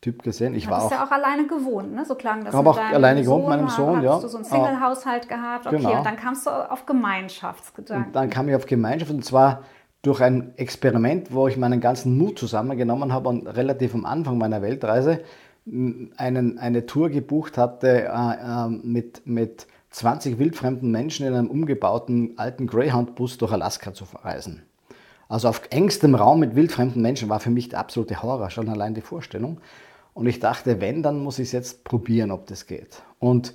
Alleintyp 0.00 0.22
gesehen. 0.22 0.54
Ich 0.54 0.64
du 0.64 0.70
war 0.70 0.84
auch, 0.84 0.90
ja 0.90 1.04
auch 1.04 1.10
alleine 1.10 1.46
gewohnt, 1.46 1.92
ne? 1.92 2.04
So 2.04 2.14
klang 2.14 2.44
das. 2.44 2.54
Ich 2.54 2.58
habe 2.58 2.70
auch 2.70 2.78
alleine 2.78 3.22
gewohnt 3.22 3.48
mit 3.48 3.58
meinem 3.58 3.68
Sohn, 3.68 4.02
ja. 4.02 4.14
Hast 4.14 4.24
du 4.24 4.28
so 4.28 4.38
einen 4.38 4.44
Single-Haushalt 4.44 5.28
gehabt? 5.28 5.66
Okay, 5.66 5.76
genau. 5.76 5.98
und 5.98 6.06
dann 6.06 6.16
kamst 6.16 6.46
du 6.46 6.50
auf 6.50 6.86
Gemeinschaftsgedanken. 6.86 8.06
Und 8.06 8.16
dann 8.16 8.30
kam 8.30 8.48
ich 8.48 8.54
auf 8.54 8.66
Gemeinschaft 8.66 9.10
und 9.10 9.24
zwar 9.24 9.64
durch 10.02 10.20
ein 10.20 10.56
Experiment, 10.56 11.32
wo 11.34 11.48
ich 11.48 11.56
meinen 11.56 11.80
ganzen 11.80 12.16
Mut 12.16 12.38
zusammengenommen 12.38 13.12
habe 13.12 13.28
und 13.28 13.46
relativ 13.48 13.94
am 13.94 14.04
Anfang 14.04 14.38
meiner 14.38 14.62
Weltreise 14.62 15.24
einen, 15.66 16.58
eine 16.58 16.86
Tour 16.86 17.10
gebucht 17.10 17.58
hatte 17.58 18.04
äh, 18.04 18.06
äh, 18.06 18.68
mit, 18.68 19.26
mit 19.26 19.66
20 19.90 20.38
wildfremden 20.38 20.90
Menschen 20.90 21.26
in 21.26 21.34
einem 21.34 21.50
umgebauten 21.50 22.38
alten 22.38 22.68
Greyhound-Bus 22.68 23.38
durch 23.38 23.52
Alaska 23.52 23.92
zu 23.92 24.04
verreisen. 24.04 24.62
Also 25.28 25.48
auf 25.48 25.60
engstem 25.70 26.14
Raum 26.14 26.40
mit 26.40 26.54
wildfremden 26.54 27.02
Menschen 27.02 27.28
war 27.28 27.40
für 27.40 27.50
mich 27.50 27.68
der 27.68 27.80
absolute 27.80 28.22
Horror, 28.22 28.48
schon 28.50 28.68
allein 28.68 28.94
die 28.94 29.02
Vorstellung. 29.02 29.60
Und 30.18 30.26
ich 30.26 30.40
dachte, 30.40 30.80
wenn, 30.80 31.04
dann 31.04 31.22
muss 31.22 31.38
ich 31.38 31.46
es 31.46 31.52
jetzt 31.52 31.84
probieren, 31.84 32.32
ob 32.32 32.48
das 32.48 32.66
geht. 32.66 33.04
Und 33.20 33.54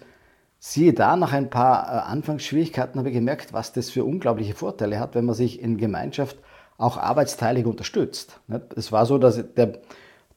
siehe 0.59 0.93
da, 0.93 1.17
nach 1.17 1.33
ein 1.33 1.49
paar 1.49 1.87
äh, 1.87 2.09
Anfangsschwierigkeiten 2.09 2.97
habe 2.97 3.09
ich 3.09 3.15
gemerkt, 3.15 3.51
was 3.51 3.73
das 3.73 3.89
für 3.89 4.05
unglaubliche 4.05 4.53
Vorteile 4.53 4.97
hat, 4.97 5.13
wenn 5.13 5.25
man 5.25 5.35
sich 5.35 5.61
in 5.61 5.75
Gemeinschaft 5.75 6.37
auch 6.77 6.95
arbeitsteilig 6.95 7.65
unterstützt. 7.65 8.39
Es 8.77 8.93
war 8.93 9.05
so, 9.05 9.17
dass 9.17 9.43
der, 9.55 9.81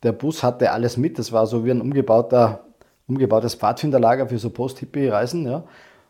der 0.03 0.11
Bus 0.11 0.43
hatte 0.43 0.73
alles 0.73 0.97
mit. 0.97 1.21
Das 1.21 1.31
war 1.31 1.47
so 1.47 1.65
wie 1.65 1.71
ein 1.71 1.81
umgebauter, 1.81 2.65
umgebautes 3.07 3.55
Pfadfinderlager 3.55 4.27
für 4.27 4.41
so 4.41 4.51
Post-Hippie-Reisen. 4.51 5.47
Ja. 5.47 5.63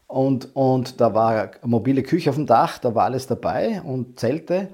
Und, 0.06 0.56
und 0.56 0.98
da 0.98 1.12
war 1.12 1.32
eine 1.32 1.50
mobile 1.64 2.02
Küche 2.02 2.30
auf 2.30 2.36
dem 2.36 2.46
Dach, 2.46 2.78
da 2.78 2.94
war 2.94 3.04
alles 3.04 3.26
dabei 3.26 3.82
und 3.82 4.18
Zelte. 4.18 4.68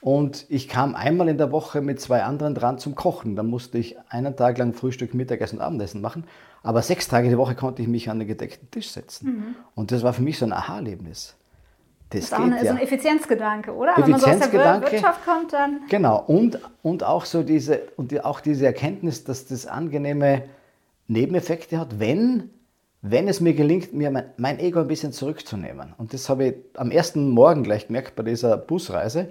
Und 0.00 0.46
ich 0.48 0.68
kam 0.68 0.94
einmal 0.94 1.28
in 1.28 1.36
der 1.36 1.52
Woche 1.52 1.82
mit 1.82 2.00
zwei 2.00 2.22
anderen 2.22 2.54
dran 2.54 2.78
zum 2.78 2.94
Kochen. 2.94 3.36
Da 3.36 3.42
musste 3.42 3.78
ich 3.78 3.96
einen 4.08 4.34
Tag 4.34 4.56
lang 4.56 4.72
Frühstück, 4.72 5.12
Mittagessen 5.12 5.58
und 5.58 5.64
Abendessen 5.64 6.00
machen. 6.00 6.24
Aber 6.62 6.82
sechs 6.82 7.08
Tage 7.08 7.28
die 7.28 7.36
Woche 7.36 7.54
konnte 7.54 7.82
ich 7.82 7.88
mich 7.88 8.08
an 8.08 8.18
den 8.18 8.28
gedeckten 8.28 8.70
Tisch 8.70 8.90
setzen. 8.90 9.26
Mhm. 9.26 9.56
Und 9.74 9.92
das 9.92 10.02
war 10.02 10.12
für 10.12 10.22
mich 10.22 10.38
so 10.38 10.46
ein 10.46 10.52
Aha-Erlebnis. 10.52 11.36
Das, 12.10 12.20
das 12.20 12.30
ist 12.30 12.34
auch 12.34 12.44
eine, 12.44 12.56
ja. 12.56 12.64
so 12.64 12.70
ein 12.70 12.78
Effizienzgedanke, 12.78 13.72
oder? 13.72 13.92
Wenn 13.96 14.10
man 14.10 14.20
so 14.20 14.26
aus 14.26 14.38
der 14.38 14.52
Wirtschaft 14.52 15.24
kommt, 15.24 15.52
dann. 15.52 15.82
Genau, 15.88 16.22
und, 16.26 16.58
und 16.82 17.04
auch 17.04 17.24
so 17.24 17.42
diese, 17.42 17.82
und 17.96 18.10
die, 18.10 18.20
auch 18.20 18.40
diese 18.40 18.66
Erkenntnis, 18.66 19.22
dass 19.24 19.46
das 19.46 19.66
angenehme 19.66 20.42
Nebeneffekte 21.06 21.78
hat, 21.78 22.00
wenn, 22.00 22.50
wenn 23.00 23.28
es 23.28 23.40
mir 23.40 23.54
gelingt, 23.54 23.94
mir 23.94 24.10
mein, 24.10 24.24
mein 24.38 24.58
Ego 24.58 24.80
ein 24.80 24.88
bisschen 24.88 25.12
zurückzunehmen. 25.12 25.94
Und 25.98 26.12
das 26.12 26.28
habe 26.28 26.46
ich 26.46 26.54
am 26.74 26.90
ersten 26.90 27.30
Morgen 27.30 27.62
gleich 27.62 27.86
gemerkt 27.86 28.16
bei 28.16 28.24
dieser 28.24 28.56
Busreise, 28.56 29.28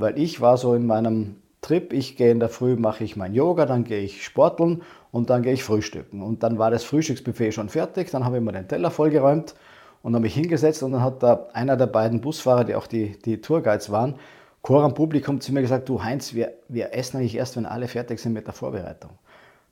weil 0.00 0.18
ich 0.18 0.40
war 0.40 0.56
so 0.56 0.74
in 0.74 0.86
meinem 0.86 1.36
Trip, 1.60 1.92
ich 1.92 2.16
gehe 2.16 2.30
in 2.30 2.40
der 2.40 2.48
Früh, 2.48 2.76
mache 2.76 3.04
ich 3.04 3.16
mein 3.16 3.34
Yoga, 3.34 3.66
dann 3.66 3.84
gehe 3.84 4.00
ich 4.00 4.24
sporteln 4.24 4.82
und 5.12 5.30
dann 5.30 5.42
gehe 5.42 5.52
ich 5.52 5.62
frühstücken. 5.62 6.22
Und 6.22 6.42
dann 6.42 6.58
war 6.58 6.70
das 6.70 6.84
Frühstücksbuffet 6.84 7.52
schon 7.52 7.68
fertig, 7.68 8.10
dann 8.10 8.24
habe 8.24 8.38
ich 8.38 8.42
mir 8.42 8.52
den 8.52 8.66
Teller 8.66 8.90
vollgeräumt 8.90 9.54
und 10.02 10.14
habe 10.14 10.22
mich 10.22 10.34
hingesetzt 10.34 10.82
und 10.82 10.92
dann 10.92 11.02
hat 11.02 11.22
da 11.22 11.48
einer 11.52 11.76
der 11.76 11.86
beiden 11.86 12.20
Busfahrer, 12.20 12.64
die 12.64 12.74
auch 12.74 12.86
die, 12.86 13.18
die 13.20 13.40
Tourguides 13.40 13.90
waren, 13.90 14.14
Chor 14.62 14.84
am 14.84 14.92
Publikum 14.94 15.40
zu 15.40 15.52
mir 15.52 15.62
gesagt, 15.62 15.88
du 15.88 16.02
Heinz, 16.02 16.34
wir, 16.34 16.52
wir 16.68 16.92
essen 16.94 17.16
eigentlich 17.16 17.36
erst, 17.36 17.56
wenn 17.56 17.64
alle 17.64 17.88
fertig 17.88 18.20
sind 18.20 18.34
mit 18.34 18.46
der 18.46 18.52
Vorbereitung. 18.52 19.10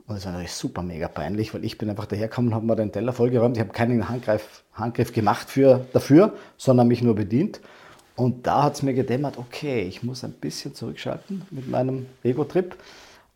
Und 0.06 0.16
das 0.16 0.24
war 0.24 0.32
natürlich 0.32 0.52
super 0.52 0.82
mega 0.82 1.08
peinlich, 1.08 1.52
weil 1.52 1.64
ich 1.64 1.76
bin 1.76 1.90
einfach 1.90 2.06
dahergekommen 2.06 2.50
und 2.50 2.54
habe 2.54 2.64
mir 2.64 2.76
den 2.76 2.92
Teller 2.92 3.12
vollgeräumt. 3.12 3.58
Ich 3.58 3.60
habe 3.60 3.72
keinen 3.72 4.08
Handgreif, 4.08 4.64
Handgriff 4.72 5.12
gemacht 5.12 5.50
für, 5.50 5.84
dafür, 5.92 6.32
sondern 6.56 6.88
mich 6.88 7.02
nur 7.02 7.14
bedient. 7.14 7.60
Und 8.18 8.48
da 8.48 8.64
hat 8.64 8.74
es 8.74 8.82
mir 8.82 8.94
gedämmert, 8.94 9.38
okay, 9.38 9.82
ich 9.82 10.02
muss 10.02 10.24
ein 10.24 10.32
bisschen 10.32 10.74
zurückschalten 10.74 11.42
mit 11.52 11.68
meinem 11.68 12.06
Ego-Trip. 12.24 12.74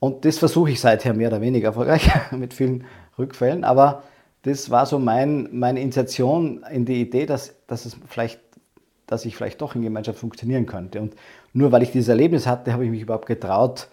Und 0.01 0.25
das 0.25 0.39
versuche 0.39 0.73
ich 0.73 0.81
seither 0.81 1.15
mehr 1.15 1.29
oder 1.29 1.41
weniger 1.41 1.69
erfolgreich 1.69 2.11
mit 2.33 2.53
vielen 2.53 2.85
Rückfällen. 3.17 3.63
Aber 3.63 4.03
das 4.43 4.71
war 4.71 4.87
so 4.87 4.99
mein, 4.99 5.49
meine 5.53 5.81
Initiation 5.81 6.65
in 6.69 6.85
die 6.85 7.01
Idee, 7.01 7.27
dass, 7.27 7.55
dass, 7.69 7.87
es 7.87 7.97
vielleicht, 8.09 8.41
dass 9.07 9.25
ich 9.25 9.37
vielleicht 9.37 9.61
doch 9.61 9.77
in 9.77 9.83
Gemeinschaft 9.83 10.19
funktionieren 10.19 10.67
könnte. 10.67 11.01
Und 11.01 11.15
nur 11.53 11.71
weil 11.71 11.85
ich 11.85 11.93
dieses 11.93 12.09
Erlebnis 12.09 12.49
hatte, 12.49 12.73
habe 12.73 12.85
ich 12.85 12.91
mich 12.91 13.03
überhaupt 13.03 13.27
getraut, 13.27 13.87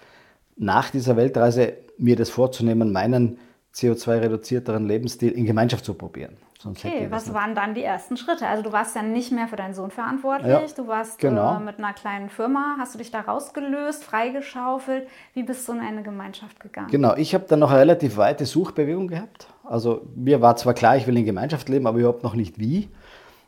nach 0.58 0.89
dieser 0.89 1.15
Weltreise 1.15 1.74
mir 2.00 2.15
das 2.15 2.31
vorzunehmen, 2.31 2.91
meinen 2.91 3.38
CO2-reduzierteren 3.75 4.85
Lebensstil 4.88 5.31
in 5.31 5.45
Gemeinschaft 5.45 5.85
zu 5.85 5.93
probieren. 5.93 6.38
Sonst 6.61 6.83
okay, 6.83 7.07
was 7.09 7.33
waren 7.33 7.55
dann 7.55 7.73
die 7.73 7.83
ersten 7.83 8.17
Schritte? 8.17 8.45
Also 8.45 8.63
du 8.63 8.73
warst 8.73 8.93
ja 8.93 9.01
nicht 9.01 9.31
mehr 9.31 9.47
für 9.47 9.55
deinen 9.55 9.73
Sohn 9.73 9.91
verantwortlich, 9.91 10.51
ja, 10.51 10.61
du 10.75 10.88
warst 10.88 11.17
genau. 11.17 11.55
äh, 11.55 11.59
mit 11.61 11.77
einer 11.77 11.93
kleinen 11.93 12.29
Firma, 12.29 12.75
hast 12.77 12.93
du 12.93 12.97
dich 12.97 13.11
da 13.11 13.21
rausgelöst, 13.21 14.03
freigeschaufelt? 14.03 15.07
Wie 15.33 15.43
bist 15.43 15.65
du 15.69 15.71
in 15.71 15.79
eine 15.79 16.03
Gemeinschaft 16.03 16.59
gegangen? 16.59 16.89
Genau, 16.91 17.15
ich 17.15 17.33
habe 17.33 17.45
dann 17.47 17.59
noch 17.59 17.69
eine 17.69 17.79
relativ 17.79 18.17
weite 18.17 18.45
Suchbewegung 18.45 19.07
gehabt. 19.07 19.47
Also 19.63 20.01
mir 20.15 20.41
war 20.41 20.57
zwar 20.57 20.73
klar, 20.73 20.97
ich 20.97 21.07
will 21.07 21.15
in 21.15 21.23
Gemeinschaft 21.23 21.69
leben, 21.69 21.88
aber 21.88 21.99
überhaupt 21.99 22.23
noch 22.23 22.35
nicht 22.35 22.59
wie. 22.59 22.89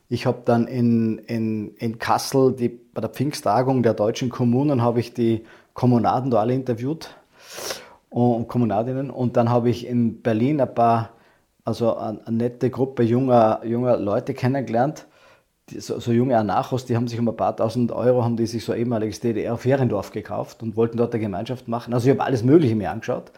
Ich 0.07 0.25
habe 0.25 0.43
dann 0.45 0.67
in, 0.67 1.17
in, 1.17 1.75
in 1.75 1.99
Kassel 1.99 2.53
die, 2.53 2.69
bei 2.69 3.01
der 3.01 3.09
Pfingsttagung 3.09 3.83
der 3.83 3.93
deutschen 3.93 4.29
Kommunen 4.29 4.81
habe 4.81 5.01
ich 5.01 5.13
die 5.13 5.45
Kommunaden 5.73 6.31
da 6.31 6.39
alle 6.39 6.53
interviewt 6.53 7.09
und 8.12 8.48
Kommunadinnen 8.48 9.10
und 9.10 9.38
dann 9.38 9.50
habe 9.50 9.70
ich 9.70 9.88
in 9.88 10.22
Berlin 10.22 10.62
ein 10.62 10.74
paar 10.74 11.12
also 11.63 11.96
eine, 11.96 12.25
eine 12.25 12.38
nette 12.38 12.70
Gruppe 12.70 13.03
junger, 13.03 13.62
junger 13.65 13.98
Leute 13.98 14.34
kennengelernt, 14.34 15.08
die, 15.70 15.80
so, 15.80 16.00
so, 16.00 16.12
junge 16.12 16.38
Anarchos, 16.38 16.86
die 16.86 16.96
haben 16.96 17.08
sich 17.08 17.20
um 17.20 17.30
ein 17.30 17.36
paar 17.36 17.56
tausend 17.56 17.91
Euro, 17.91 18.24
haben 18.24 18.36
die 18.36 18.48
sich 18.48 18.65
so 18.65 18.72
ein 18.72 18.80
ehemaliges 18.80 19.20
DDR-Feriendorf 19.20 20.12
gekauft 20.12 20.63
und 20.63 20.75
wollten 20.75 20.98
dort 20.98 21.13
eine 21.13 21.22
Gemeinschaft 21.22 21.68
machen. 21.68 21.94
Also 21.94 22.08
ich 22.10 22.18
habe 22.18 22.25
alles 22.25 22.44
Mögliche 22.44 22.75
mir 22.75 22.91
angeschaut. 22.91 23.32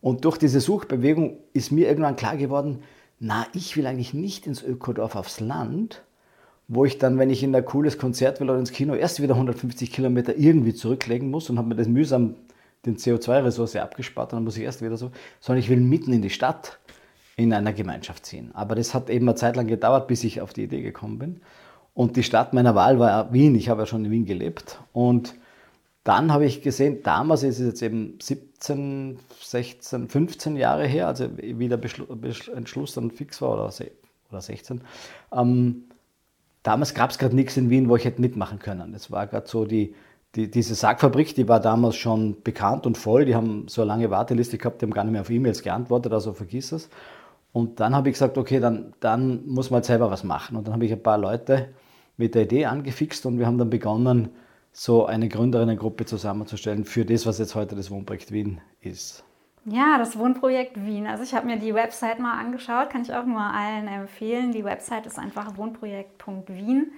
Und 0.00 0.24
durch 0.24 0.38
diese 0.38 0.60
Suchbewegung 0.60 1.38
ist 1.52 1.72
mir 1.72 1.88
irgendwann 1.88 2.16
klar 2.16 2.36
geworden, 2.36 2.82
na, 3.18 3.46
ich 3.52 3.76
will 3.76 3.86
eigentlich 3.86 4.14
nicht 4.14 4.46
ins 4.46 4.62
Ökodorf 4.62 5.16
aufs 5.16 5.40
Land, 5.40 6.04
wo 6.68 6.84
ich 6.84 6.98
dann, 6.98 7.18
wenn 7.18 7.30
ich 7.30 7.42
in 7.42 7.54
ein 7.54 7.64
cooles 7.64 7.98
Konzert 7.98 8.40
will 8.40 8.48
oder 8.48 8.60
ins 8.60 8.70
Kino, 8.70 8.94
erst 8.94 9.20
wieder 9.20 9.34
150 9.34 9.90
Kilometer 9.90 10.36
irgendwie 10.36 10.74
zurücklegen 10.74 11.30
muss 11.30 11.50
und 11.50 11.58
habe 11.58 11.68
mir 11.68 11.74
das 11.74 11.88
mühsam 11.88 12.36
den 12.86 12.96
CO2-Ressource 12.96 13.76
abgespart 13.76 14.32
und 14.32 14.38
dann 14.38 14.44
muss 14.44 14.56
ich 14.56 14.64
erst 14.64 14.82
wieder 14.82 14.96
so, 14.96 15.10
sondern 15.40 15.62
ich 15.62 15.68
will 15.68 15.80
mitten 15.80 16.12
in 16.12 16.22
die 16.22 16.30
Stadt 16.30 16.78
in 17.36 17.52
einer 17.52 17.72
Gemeinschaft 17.72 18.26
ziehen. 18.26 18.50
Aber 18.54 18.74
das 18.74 18.94
hat 18.94 19.10
eben 19.10 19.28
eine 19.28 19.36
Zeit 19.36 19.56
lang 19.56 19.66
gedauert, 19.66 20.08
bis 20.08 20.24
ich 20.24 20.40
auf 20.40 20.52
die 20.52 20.64
Idee 20.64 20.82
gekommen 20.82 21.18
bin. 21.18 21.40
Und 21.94 22.16
die 22.16 22.22
Stadt 22.22 22.52
meiner 22.52 22.74
Wahl 22.74 22.98
war 22.98 23.32
Wien. 23.32 23.54
Ich 23.54 23.68
habe 23.68 23.82
ja 23.82 23.86
schon 23.86 24.04
in 24.04 24.10
Wien 24.10 24.24
gelebt. 24.24 24.80
Und 24.92 25.34
dann 26.04 26.32
habe 26.32 26.46
ich 26.46 26.62
gesehen, 26.62 27.02
damals 27.02 27.42
ist 27.42 27.58
es 27.58 27.66
jetzt 27.66 27.82
eben 27.82 28.18
17, 28.20 29.18
16, 29.40 30.08
15 30.08 30.56
Jahre 30.56 30.86
her, 30.86 31.06
also 31.06 31.28
wie 31.36 31.68
der 31.68 31.78
Entschluss 32.54 32.94
dann 32.94 33.10
fix 33.10 33.42
war 33.42 33.52
oder, 33.52 33.72
oder 34.30 34.40
16. 34.40 34.80
Ähm, 35.32 35.84
damals 36.62 36.94
gab 36.94 37.10
es 37.10 37.18
gerade 37.18 37.36
nichts 37.36 37.56
in 37.56 37.68
Wien, 37.68 37.88
wo 37.88 37.96
ich 37.96 38.04
hätte 38.04 38.20
mitmachen 38.20 38.58
können. 38.58 38.92
Das 38.92 39.10
war 39.10 39.26
gerade 39.26 39.46
so 39.46 39.64
die, 39.64 39.94
die, 40.34 40.50
diese 40.50 40.74
Sargfabrik, 40.74 41.34
die 41.34 41.48
war 41.48 41.60
damals 41.60 41.96
schon 41.96 42.42
bekannt 42.42 42.86
und 42.86 42.98
voll. 42.98 43.24
Die 43.24 43.34
haben 43.34 43.66
so 43.68 43.82
eine 43.82 43.88
lange 43.88 44.10
Warteliste 44.10 44.58
gehabt, 44.58 44.80
die 44.80 44.86
haben 44.86 44.92
gar 44.92 45.04
nicht 45.04 45.12
mehr 45.12 45.22
auf 45.22 45.30
E-Mails 45.30 45.62
geantwortet, 45.62 46.12
also 46.12 46.32
vergiss 46.32 46.72
es. 46.72 46.90
Und 47.52 47.80
dann 47.80 47.94
habe 47.94 48.08
ich 48.08 48.14
gesagt, 48.14 48.36
okay, 48.36 48.60
dann, 48.60 48.92
dann 49.00 49.46
muss 49.46 49.70
man 49.70 49.78
halt 49.78 49.86
selber 49.86 50.10
was 50.10 50.22
machen. 50.22 50.56
Und 50.56 50.66
dann 50.66 50.74
habe 50.74 50.84
ich 50.84 50.92
ein 50.92 51.02
paar 51.02 51.18
Leute 51.18 51.70
mit 52.16 52.34
der 52.34 52.42
Idee 52.42 52.66
angefixt 52.66 53.24
und 53.26 53.38
wir 53.38 53.46
haben 53.46 53.58
dann 53.58 53.70
begonnen, 53.70 54.28
so 54.72 55.06
eine 55.06 55.28
Gründerinnengruppe 55.28 56.04
zusammenzustellen 56.04 56.84
für 56.84 57.04
das, 57.04 57.26
was 57.26 57.38
jetzt 57.38 57.54
heute 57.54 57.74
das 57.74 57.90
Wohnprojekt 57.90 58.30
Wien 58.30 58.60
ist. 58.80 59.24
Ja, 59.64 59.98
das 59.98 60.18
Wohnprojekt 60.18 60.84
Wien. 60.84 61.06
Also 61.06 61.24
ich 61.24 61.34
habe 61.34 61.46
mir 61.46 61.58
die 61.58 61.74
Website 61.74 62.20
mal 62.20 62.38
angeschaut, 62.38 62.90
kann 62.90 63.02
ich 63.02 63.12
auch 63.12 63.24
nur 63.24 63.40
allen 63.40 63.88
empfehlen. 63.88 64.52
Die 64.52 64.64
Website 64.64 65.06
ist 65.06 65.18
einfach 65.18 65.56
wohnprojekt.wien. 65.56 66.92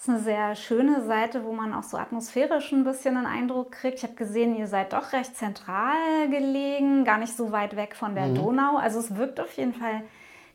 Das 0.00 0.08
ist 0.08 0.14
eine 0.14 0.24
sehr 0.24 0.54
schöne 0.54 1.04
Seite, 1.04 1.44
wo 1.44 1.52
man 1.52 1.74
auch 1.74 1.82
so 1.82 1.98
atmosphärisch 1.98 2.72
ein 2.72 2.84
bisschen 2.84 3.18
einen 3.18 3.26
Eindruck 3.26 3.72
kriegt. 3.72 3.98
Ich 3.98 4.02
habe 4.02 4.14
gesehen, 4.14 4.56
ihr 4.56 4.66
seid 4.66 4.94
doch 4.94 5.12
recht 5.12 5.36
zentral 5.36 6.30
gelegen, 6.30 7.04
gar 7.04 7.18
nicht 7.18 7.36
so 7.36 7.52
weit 7.52 7.76
weg 7.76 7.94
von 7.94 8.14
der 8.14 8.28
mhm. 8.28 8.36
Donau. 8.36 8.78
Also 8.78 8.98
es 8.98 9.16
wirkt 9.16 9.38
auf 9.40 9.54
jeden 9.58 9.74
Fall 9.74 10.04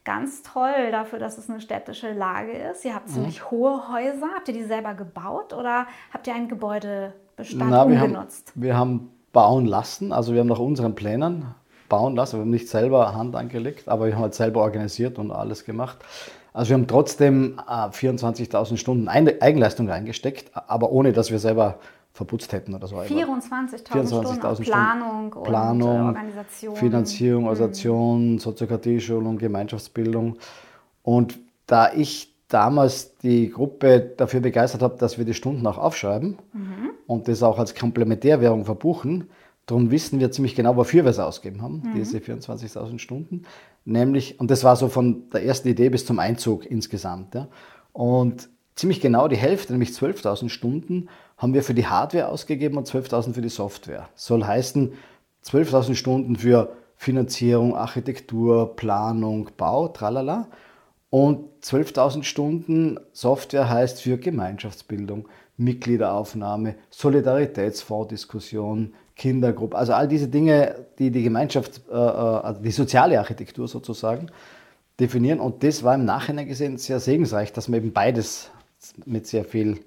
ganz 0.04 0.42
toll 0.42 0.90
dafür, 0.90 1.20
dass 1.20 1.38
es 1.38 1.48
eine 1.48 1.62
städtische 1.62 2.12
Lage 2.12 2.54
ist. 2.54 2.86
Ihr 2.86 2.96
habt 2.96 3.08
mhm. 3.08 3.14
ziemlich 3.14 3.52
hohe 3.52 3.88
Häuser. 3.88 4.30
Habt 4.36 4.48
ihr 4.48 4.56
die 4.56 4.64
selber 4.64 4.96
gebaut 4.96 5.54
oder 5.54 5.86
habt 6.12 6.26
ihr 6.26 6.34
einen 6.34 6.48
Gebäudebestand 6.48 7.70
Na, 7.70 7.84
umgenutzt? 7.84 8.52
Wir 8.56 8.76
haben, 8.76 9.02
wir 9.02 9.04
haben 9.04 9.12
bauen 9.32 9.66
lassen, 9.68 10.12
also 10.12 10.34
wir 10.34 10.40
haben 10.40 10.48
nach 10.48 10.58
unseren 10.58 10.96
Plänen 10.96 11.54
bauen 11.88 12.16
lassen. 12.16 12.38
Wir 12.38 12.42
haben 12.42 12.50
nicht 12.50 12.68
selber 12.68 13.14
Hand 13.14 13.36
angelegt, 13.36 13.90
aber 13.90 14.08
wir 14.08 14.16
haben 14.16 14.24
halt 14.24 14.34
selber 14.34 14.62
organisiert 14.62 15.20
und 15.20 15.30
alles 15.30 15.66
gemacht. 15.66 16.00
Also 16.56 16.70
wir 16.70 16.76
haben 16.76 16.88
trotzdem 16.88 17.60
äh, 17.68 17.90
24.000 17.90 18.78
Stunden 18.78 19.10
Eigenleistung 19.10 19.90
reingesteckt, 19.90 20.52
aber 20.54 20.90
ohne 20.90 21.12
dass 21.12 21.30
wir 21.30 21.40
selber 21.40 21.80
verputzt 22.14 22.54
hätten 22.54 22.74
oder 22.74 22.88
so. 22.88 22.96
24.000 22.96 23.10
24 23.10 23.82
Stunden 23.82 24.64
Planung, 24.64 25.32
Stunden. 25.32 25.44
Planung 25.44 26.00
und 26.00 26.08
Organisation. 26.08 26.76
Finanzierung, 26.78 27.42
mhm. 27.44 27.50
Organisation, 27.50 28.32
mhm. 28.32 28.40
Soziokratie-Schulung, 28.40 29.38
Gemeinschaftsbildung. 29.38 30.38
Und 31.04 31.38
da 31.68 31.92
ich 31.92 32.34
damals 32.48 33.18
die 33.18 33.50
Gruppe 33.50 34.14
dafür 34.16 34.40
begeistert 34.40 34.82
habe, 34.82 34.98
dass 34.98 35.18
wir 35.18 35.26
die 35.26 35.34
Stunden 35.34 35.68
auch 35.68 35.78
aufschreiben 35.78 36.38
mhm. 36.54 36.92
und 37.06 37.28
das 37.28 37.44
auch 37.44 37.60
als 37.60 37.76
Komplementärwährung 37.76 38.64
verbuchen, 38.64 39.30
darum 39.66 39.92
wissen 39.92 40.20
wir 40.20 40.32
ziemlich 40.32 40.56
genau, 40.56 40.76
wofür 40.76 41.04
wir 41.04 41.12
es 41.12 41.20
ausgeben 41.20 41.62
haben, 41.62 41.82
mhm. 41.84 41.96
diese 41.96 42.20
24.000 42.20 43.00
Stunden. 43.00 43.44
Nämlich, 43.84 44.40
und 44.40 44.52
das 44.52 44.64
war 44.64 44.76
so 44.76 44.90
von 44.90 45.30
der 45.30 45.46
ersten 45.46 45.68
Idee 45.68 45.90
bis 45.90 46.06
zum 46.06 46.20
Einzug 46.20 46.66
insgesamt. 46.66 47.36
Ja. 47.36 47.48
Und 47.94 48.50
ziemlich 48.76 49.02
genau 49.02 49.28
die 49.28 49.38
Hälfte, 49.38 49.74
nämlich 49.74 49.90
12.000 49.90 50.50
Stunden, 50.50 51.10
haben 51.38 51.54
wir 51.54 51.64
für 51.64 51.74
die 51.74 51.88
Hardware 51.88 52.30
ausgegeben 52.30 52.78
und 52.78 52.88
12.000 52.88 53.34
für 53.34 53.42
die 53.42 53.50
Software. 53.50 54.10
Soll 54.16 54.44
heißen 54.44 54.94
12.000 55.46 55.96
Stunden 55.96 56.36
für 56.36 56.76
Finanzierung, 56.96 57.76
Architektur, 57.76 58.76
Planung, 58.76 59.50
Bau, 59.58 59.90
tralala. 59.90 60.48
Und 61.10 61.64
12.000 61.64 62.24
Stunden 62.24 63.00
Software 63.14 63.70
heißt 63.70 64.02
für 64.02 64.18
Gemeinschaftsbildung, 64.18 65.28
Mitgliederaufnahme, 65.58 66.76
Solidaritätsfondsdiskussion, 66.90 68.94
Kindergruppe, 69.16 69.78
also 69.78 69.94
all 69.94 70.08
diese 70.08 70.28
Dinge, 70.28 70.86
die 71.00 71.10
die 71.10 71.24
Gemeinschaft, 71.24 71.82
äh, 71.90 71.94
äh, 71.94 71.96
also 71.96 72.62
die 72.62 72.72
soziale 72.72 73.18
Architektur 73.20 73.68
sozusagen 73.68 74.28
definieren. 75.00 75.40
Und 75.40 75.64
das 75.64 75.84
war 75.84 75.96
im 75.96 76.06
Nachhinein 76.06 76.48
gesehen 76.48 76.78
sehr 76.78 77.00
segensreich, 77.00 77.54
dass 77.54 77.70
wir 77.70 77.78
eben 77.78 77.94
beides 77.94 78.52
mit 79.06 79.28
sehr 79.28 79.46
viel 79.46 79.80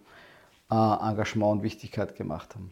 äh, 0.70 0.75
Engagement 0.75 1.52
und 1.52 1.62
Wichtigkeit 1.62 2.16
gemacht 2.16 2.54
haben. 2.54 2.70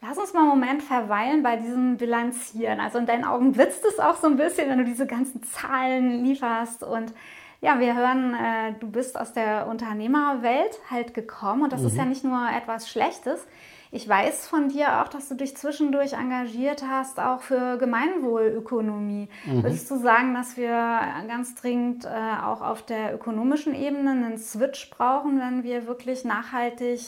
Lass 0.00 0.16
uns 0.16 0.32
mal 0.32 0.40
einen 0.40 0.50
Moment 0.50 0.82
verweilen 0.82 1.42
bei 1.42 1.56
diesem 1.56 1.96
Bilanzieren. 1.96 2.78
Also 2.78 2.98
in 2.98 3.06
deinen 3.06 3.24
Augen 3.24 3.50
blitzt 3.52 3.84
es 3.84 3.98
auch 3.98 4.16
so 4.16 4.28
ein 4.28 4.36
bisschen, 4.36 4.68
wenn 4.68 4.78
du 4.78 4.84
diese 4.84 5.06
ganzen 5.06 5.42
Zahlen 5.42 6.24
lieferst. 6.24 6.84
Und 6.84 7.12
ja, 7.60 7.80
wir 7.80 7.96
hören, 7.96 8.34
äh, 8.34 8.74
du 8.78 8.88
bist 8.88 9.18
aus 9.18 9.32
der 9.32 9.66
Unternehmerwelt 9.66 10.78
halt 10.88 11.14
gekommen 11.14 11.64
und 11.64 11.72
das 11.72 11.80
mhm. 11.80 11.86
ist 11.88 11.96
ja 11.96 12.04
nicht 12.04 12.22
nur 12.22 12.48
etwas 12.56 12.88
Schlechtes. 12.88 13.44
Ich 13.90 14.06
weiß 14.06 14.46
von 14.46 14.68
dir 14.68 15.00
auch, 15.00 15.08
dass 15.08 15.28
du 15.28 15.34
dich 15.34 15.56
zwischendurch 15.56 16.12
engagiert 16.12 16.84
hast, 16.86 17.18
auch 17.18 17.40
für 17.40 17.78
Gemeinwohlökonomie. 17.78 19.28
Mhm. 19.46 19.62
Würdest 19.62 19.90
du 19.90 19.96
sagen, 19.96 20.34
dass 20.34 20.56
wir 20.56 21.00
ganz 21.26 21.54
dringend 21.54 22.04
äh, 22.04 22.08
auch 22.08 22.60
auf 22.60 22.82
der 22.82 23.14
ökonomischen 23.14 23.74
Ebene 23.74 24.10
einen 24.10 24.38
Switch 24.38 24.90
brauchen, 24.90 25.40
wenn 25.40 25.64
wir 25.64 25.86
wirklich 25.86 26.24
nachhaltig 26.24 27.00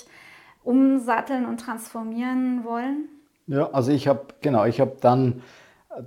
umsatteln 0.64 1.46
und 1.46 1.60
transformieren 1.60 2.64
wollen? 2.64 3.08
Ja, 3.46 3.70
also 3.72 3.92
ich 3.92 4.08
habe, 4.08 4.26
genau, 4.40 4.64
ich 4.64 4.80
habe 4.80 4.96
dann, 5.00 5.42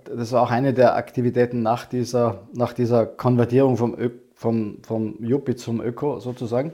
das 0.06 0.32
war 0.32 0.42
auch 0.42 0.52
eine 0.52 0.74
der 0.74 0.96
Aktivitäten 0.96 1.62
nach 1.62 1.86
dieser, 1.86 2.48
nach 2.54 2.74
dieser 2.74 3.06
Konvertierung 3.06 3.78
vom, 3.78 3.94
Ö, 4.00 4.10
vom, 4.34 4.78
vom 4.82 5.24
Juppie 5.24 5.56
zum 5.56 5.82
Öko 5.82 6.20
sozusagen, 6.20 6.72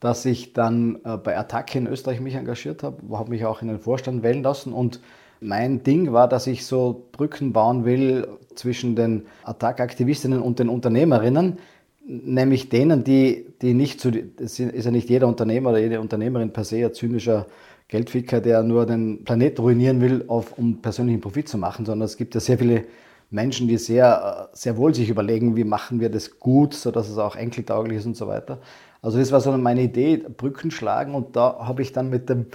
dass 0.00 0.24
ich 0.24 0.54
dann 0.54 0.98
äh, 1.04 1.16
bei 1.16 1.38
Attacke 1.38 1.78
in 1.78 1.86
Österreich 1.86 2.20
mich 2.20 2.34
engagiert 2.34 2.82
habe, 2.82 2.96
habe 3.16 3.30
mich 3.30 3.44
auch 3.44 3.62
in 3.62 3.68
den 3.68 3.78
Vorstand 3.78 4.22
wählen 4.22 4.42
lassen 4.42 4.72
und 4.72 5.00
mein 5.40 5.82
Ding 5.82 6.12
war, 6.12 6.28
dass 6.28 6.46
ich 6.46 6.66
so 6.66 7.08
Brücken 7.12 7.52
bauen 7.52 7.84
will 7.84 8.28
zwischen 8.54 8.94
den 8.94 9.26
Attack-Aktivistinnen 9.44 10.40
und 10.40 10.58
den 10.58 10.68
Unternehmerinnen, 10.68 11.58
nämlich 12.06 12.68
denen, 12.68 13.04
die, 13.04 13.46
die 13.62 13.72
nicht 13.72 14.00
zu, 14.00 14.10
es 14.10 14.58
ist 14.58 14.84
ja 14.84 14.90
nicht 14.90 15.08
jeder 15.08 15.28
Unternehmer 15.28 15.70
oder 15.70 15.78
jede 15.78 16.00
Unternehmerin 16.00 16.52
per 16.52 16.64
se 16.64 16.84
ein 16.84 16.92
zynischer 16.92 17.46
Geldficker, 17.88 18.40
der 18.40 18.62
nur 18.62 18.86
den 18.86 19.24
Planet 19.24 19.58
ruinieren 19.60 20.00
will, 20.00 20.24
auf, 20.28 20.58
um 20.58 20.82
persönlichen 20.82 21.20
Profit 21.20 21.48
zu 21.48 21.58
machen, 21.58 21.86
sondern 21.86 22.06
es 22.06 22.16
gibt 22.16 22.34
ja 22.34 22.40
sehr 22.40 22.58
viele 22.58 22.84
Menschen, 23.30 23.68
die 23.68 23.78
sehr, 23.78 24.50
sehr 24.52 24.76
wohl 24.76 24.94
sich 24.94 25.08
überlegen, 25.08 25.56
wie 25.56 25.64
machen 25.64 26.00
wir 26.00 26.10
das 26.10 26.38
gut, 26.38 26.74
sodass 26.74 27.08
es 27.08 27.18
auch 27.18 27.36
enkeltauglich 27.36 27.98
ist 27.98 28.06
und 28.06 28.16
so 28.16 28.26
weiter. 28.26 28.58
Also 29.02 29.18
das 29.18 29.32
war 29.32 29.40
so 29.40 29.52
meine 29.56 29.82
Idee, 29.82 30.18
Brücken 30.18 30.70
schlagen 30.70 31.14
und 31.14 31.36
da 31.36 31.58
habe 31.60 31.82
ich 31.82 31.92
dann 31.92 32.10
mit 32.10 32.28
dem, 32.28 32.46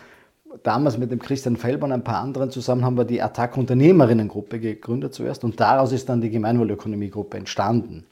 damals 0.64 0.98
mit 0.98 1.12
dem 1.12 1.20
Christian 1.20 1.58
Felber 1.58 1.86
und 1.86 1.92
ein 1.92 2.04
paar 2.04 2.20
anderen 2.20 2.52
zusammen 2.52 2.86
haben 2.86 2.98
wir 2.98 3.06
die 3.06 3.22
Attack 3.22 3.58
Unternehmerinnengruppe 3.58 4.60
gegründet 4.60 5.14
zuerst 5.14 5.44
und 5.44 5.60
daraus 5.60 5.92
ist 5.92 6.10
dann 6.10 6.22
die 6.22 6.30
Gemeinwohlökonomiegruppe 6.30 7.38
entstanden. 7.38 8.06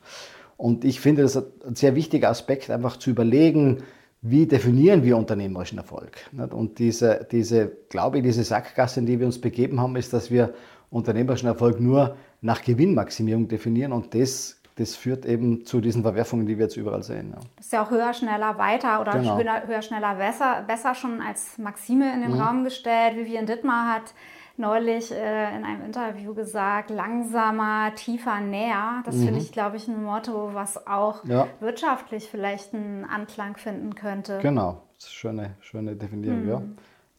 Und 0.58 0.86
ich 0.86 1.00
finde 1.00 1.24
das 1.24 1.36
ein 1.38 1.76
sehr 1.76 1.96
wichtiger 1.96 2.30
Aspekt, 2.30 2.70
einfach 2.70 2.98
zu 2.98 3.10
überlegen, 3.10 3.84
wie 4.22 4.46
definieren 4.48 5.04
wir 5.04 5.18
unternehmerischen 5.18 5.78
Erfolg? 5.78 6.30
Und 6.52 6.80
diese, 6.80 7.28
diese, 7.30 7.70
glaube 7.90 8.18
ich, 8.18 8.24
diese 8.24 8.46
Sackgasse, 8.46 9.02
in 9.02 9.06
die 9.06 9.20
wir 9.20 9.26
uns 9.26 9.42
begeben 9.42 9.82
haben, 9.82 9.98
ist, 9.98 10.14
dass 10.14 10.32
wir 10.32 10.54
unternehmerischen 10.90 11.48
Erfolg 11.48 11.82
nur 11.82 12.16
nach 12.40 12.62
Gewinnmaximierung 12.62 13.50
definieren 13.50 13.92
und 13.92 14.16
das 14.16 14.62
das 14.76 14.96
führt 14.96 15.26
eben 15.26 15.66
zu 15.66 15.82
diesen 15.82 16.02
Verwerfungen, 16.02 16.48
die 16.48 16.58
wir 16.58 16.66
jetzt 16.66 16.78
überall 16.78 17.04
sehen. 17.04 17.32
Ja. 17.32 17.40
Das 17.58 17.66
ist 17.66 17.74
ja 17.74 17.84
auch 17.84 17.92
höher, 17.92 18.14
schneller, 18.14 18.58
weiter 18.58 19.02
oder 19.02 19.14
genau. 19.14 19.38
höher, 19.38 19.68
höher, 19.68 19.82
schneller, 19.82 20.16
besser, 20.16 20.64
besser 20.66 20.96
schon 20.96 21.22
als 21.22 21.58
Maxime 21.58 22.12
in 22.14 22.22
den 22.22 22.32
mhm. 22.32 22.42
Raum 22.42 22.64
gestellt. 22.64 23.16
Vivian 23.16 23.46
Dittmar 23.46 23.94
hat 23.94 24.14
neulich 24.58 25.12
äh, 25.12 25.56
in 25.56 25.64
einem 25.64 25.86
Interview 25.86 26.34
gesagt, 26.34 26.90
langsamer, 26.90 27.94
tiefer, 27.96 28.40
näher. 28.40 29.04
Das 29.06 29.16
mhm. 29.16 29.26
finde 29.26 29.40
ich, 29.42 29.52
glaube 29.52 29.78
ich, 29.78 29.88
ein 29.88 30.04
Motto, 30.04 30.52
was 30.54 30.88
auch 30.88 31.24
ja. 31.26 31.48
wirtschaftlich 31.60 32.28
vielleicht 32.30 32.74
einen 32.74 33.06
Anklang 33.06 33.58
finden 33.58 33.96
könnte. 33.96 34.40
Genau, 34.42 34.82
das 34.96 35.06
ist 35.06 35.26
eine 35.26 35.36
schöne, 35.36 35.56
schöne 35.62 35.96
Definition. 35.96 36.44
Mhm. 36.44 36.50
Ja. 36.50 36.62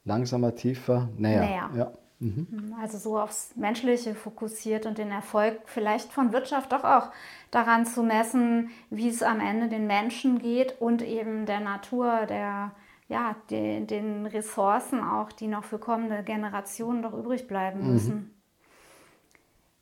Langsamer, 0.07 0.55
tiefer, 0.55 1.09
näher. 1.17 1.41
näher. 1.41 1.71
Ja. 1.77 1.93
Mhm. 2.21 2.75
Also 2.81 2.99
so 2.99 3.19
aufs 3.19 3.55
Menschliche 3.57 4.15
fokussiert 4.15 4.87
und 4.87 4.99
den 4.99 5.11
Erfolg 5.11 5.61
vielleicht 5.67 6.13
von 6.13 6.33
Wirtschaft 6.33 6.73
doch 6.73 6.85
auch 6.85 7.09
daran 7.51 7.87
zu 7.87 8.03
messen, 8.03 8.71
wie 8.91 9.09
es 9.09 9.23
am 9.23 9.41
Ende 9.41 9.69
den 9.69 9.87
Menschen 9.87 10.39
geht 10.39 10.81
und 10.81 11.03
eben 11.03 11.47
der 11.47 11.61
Natur, 11.61 12.27
der, 12.27 12.73
ja, 13.09 13.37
den, 13.51 13.87
den 13.87 14.27
Ressourcen 14.27 15.01
auch, 15.01 15.33
die 15.33 15.49
noch 15.49 15.65
für 15.65 15.79
kommende 15.79 16.23
Generationen 16.23 17.03
doch 17.03 17.13
übrig 17.13 17.47
bleiben 17.47 17.87
mhm. 17.87 17.93
müssen. 17.93 18.15
Mhm. 18.15 18.34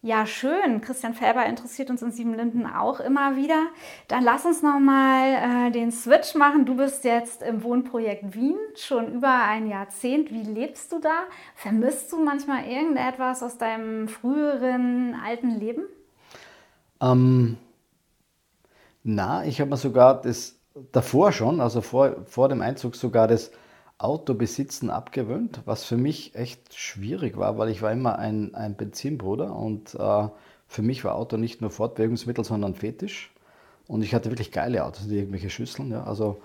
Ja, 0.04 0.26
schön. 0.26 0.80
Christian 0.80 1.14
Felber 1.14 1.46
interessiert 1.46 1.88
uns 1.88 2.02
in 2.02 2.10
Siebenlinden 2.10 2.66
auch 2.66 2.98
immer 2.98 3.36
wieder. 3.36 3.66
Dann 4.08 4.24
lass 4.24 4.44
uns 4.44 4.60
nochmal 4.60 5.68
äh, 5.68 5.70
den 5.70 5.92
Switch 5.92 6.34
machen. 6.34 6.66
Du 6.66 6.76
bist 6.76 7.04
jetzt 7.04 7.40
im 7.40 7.62
Wohnprojekt 7.62 8.34
Wien, 8.34 8.56
schon 8.74 9.12
über 9.12 9.32
ein 9.32 9.68
Jahrzehnt. 9.68 10.32
Wie 10.32 10.42
lebst 10.42 10.90
du 10.90 10.98
da? 10.98 11.22
Vermisst 11.54 12.10
du 12.10 12.18
manchmal 12.18 12.64
irgendetwas 12.64 13.44
aus 13.44 13.58
deinem 13.58 14.08
früheren 14.08 15.14
alten 15.24 15.60
Leben? 15.60 15.84
Ähm, 17.00 17.56
na, 19.04 19.44
ich 19.44 19.60
habe 19.60 19.70
mir 19.70 19.76
sogar 19.76 20.20
das 20.20 20.58
davor 20.90 21.30
schon, 21.30 21.60
also 21.60 21.80
vor, 21.80 22.26
vor 22.26 22.48
dem 22.48 22.60
Einzug 22.60 22.96
sogar 22.96 23.28
das 23.28 23.52
Autobesitzen 24.02 24.90
abgewöhnt, 24.90 25.60
was 25.64 25.84
für 25.84 25.96
mich 25.96 26.34
echt 26.34 26.74
schwierig 26.74 27.36
war, 27.36 27.58
weil 27.58 27.68
ich 27.68 27.82
war 27.82 27.92
immer 27.92 28.18
ein, 28.18 28.54
ein 28.54 28.74
Benzinbruder 28.74 29.54
und 29.54 29.94
äh, 29.94 30.28
für 30.66 30.82
mich 30.82 31.04
war 31.04 31.14
Auto 31.14 31.36
nicht 31.36 31.60
nur 31.60 31.70
Fortbewegungsmittel, 31.70 32.44
sondern 32.44 32.74
Fetisch. 32.74 33.30
Und 33.86 34.02
ich 34.02 34.14
hatte 34.14 34.30
wirklich 34.30 34.52
geile 34.52 34.84
Autos, 34.84 35.06
die 35.06 35.18
irgendwelche 35.18 35.50
Schüsseln. 35.50 35.90
Ja, 35.90 36.04
also, 36.04 36.40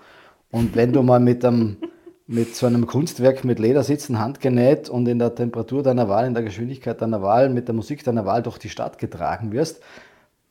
und 0.50 0.76
wenn 0.76 0.92
du 0.92 1.02
mal 1.02 1.20
mit, 1.20 1.44
einem, 1.44 1.78
mit 2.26 2.54
so 2.54 2.66
einem 2.66 2.86
Kunstwerk 2.86 3.44
mit 3.44 3.58
Ledersitzen 3.58 4.18
handgenäht 4.18 4.88
und 4.88 5.08
in 5.08 5.18
der 5.18 5.34
Temperatur 5.34 5.82
deiner 5.82 6.08
Wahl, 6.08 6.26
in 6.26 6.34
der 6.34 6.42
Geschwindigkeit 6.42 7.00
deiner 7.00 7.22
Wahl, 7.22 7.48
mit 7.48 7.68
der 7.68 7.74
Musik 7.74 8.04
deiner 8.04 8.26
Wahl 8.26 8.42
durch 8.42 8.58
die 8.58 8.68
Stadt 8.68 8.98
getragen 8.98 9.52
wirst, 9.52 9.80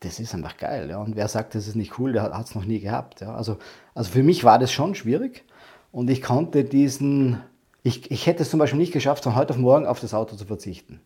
das 0.00 0.20
ist 0.20 0.34
einfach 0.34 0.56
geil. 0.56 0.90
Ja. 0.90 0.98
Und 0.98 1.16
wer 1.16 1.28
sagt, 1.28 1.54
das 1.54 1.68
ist 1.68 1.76
nicht 1.76 1.98
cool, 1.98 2.12
der 2.12 2.24
hat 2.24 2.46
es 2.46 2.54
noch 2.54 2.64
nie 2.64 2.80
gehabt. 2.80 3.20
Ja. 3.20 3.34
Also, 3.34 3.58
also 3.94 4.10
für 4.10 4.22
mich 4.22 4.44
war 4.44 4.58
das 4.58 4.72
schon 4.72 4.94
schwierig. 4.94 5.44
Und 5.90 6.10
ich 6.10 6.22
konnte 6.22 6.64
diesen, 6.64 7.40
ich, 7.82 8.10
ich 8.10 8.26
hätte 8.26 8.42
es 8.42 8.50
zum 8.50 8.58
Beispiel 8.58 8.78
nicht 8.78 8.92
geschafft, 8.92 9.24
von 9.24 9.34
heute 9.34 9.54
auf 9.54 9.58
morgen 9.58 9.86
auf 9.86 10.00
das 10.00 10.14
Auto 10.14 10.36
zu 10.36 10.44
verzichten. 10.44 11.00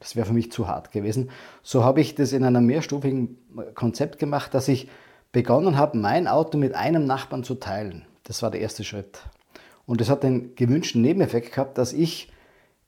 Das 0.00 0.14
wäre 0.14 0.26
für 0.26 0.32
mich 0.32 0.52
zu 0.52 0.68
hart 0.68 0.92
gewesen. 0.92 1.30
So 1.62 1.84
habe 1.84 2.00
ich 2.00 2.14
das 2.14 2.32
in 2.32 2.44
einem 2.44 2.66
mehrstufigen 2.66 3.36
Konzept 3.74 4.18
gemacht, 4.18 4.54
dass 4.54 4.68
ich 4.68 4.88
begonnen 5.32 5.76
habe, 5.76 5.98
mein 5.98 6.28
Auto 6.28 6.56
mit 6.56 6.74
einem 6.74 7.04
Nachbarn 7.04 7.44
zu 7.44 7.56
teilen. 7.56 8.06
Das 8.22 8.42
war 8.42 8.50
der 8.50 8.60
erste 8.60 8.84
Schritt. 8.84 9.20
Und 9.86 10.00
das 10.00 10.10
hat 10.10 10.22
den 10.22 10.54
gewünschten 10.54 11.02
Nebeneffekt 11.02 11.52
gehabt, 11.52 11.78
dass 11.78 11.92
ich 11.92 12.30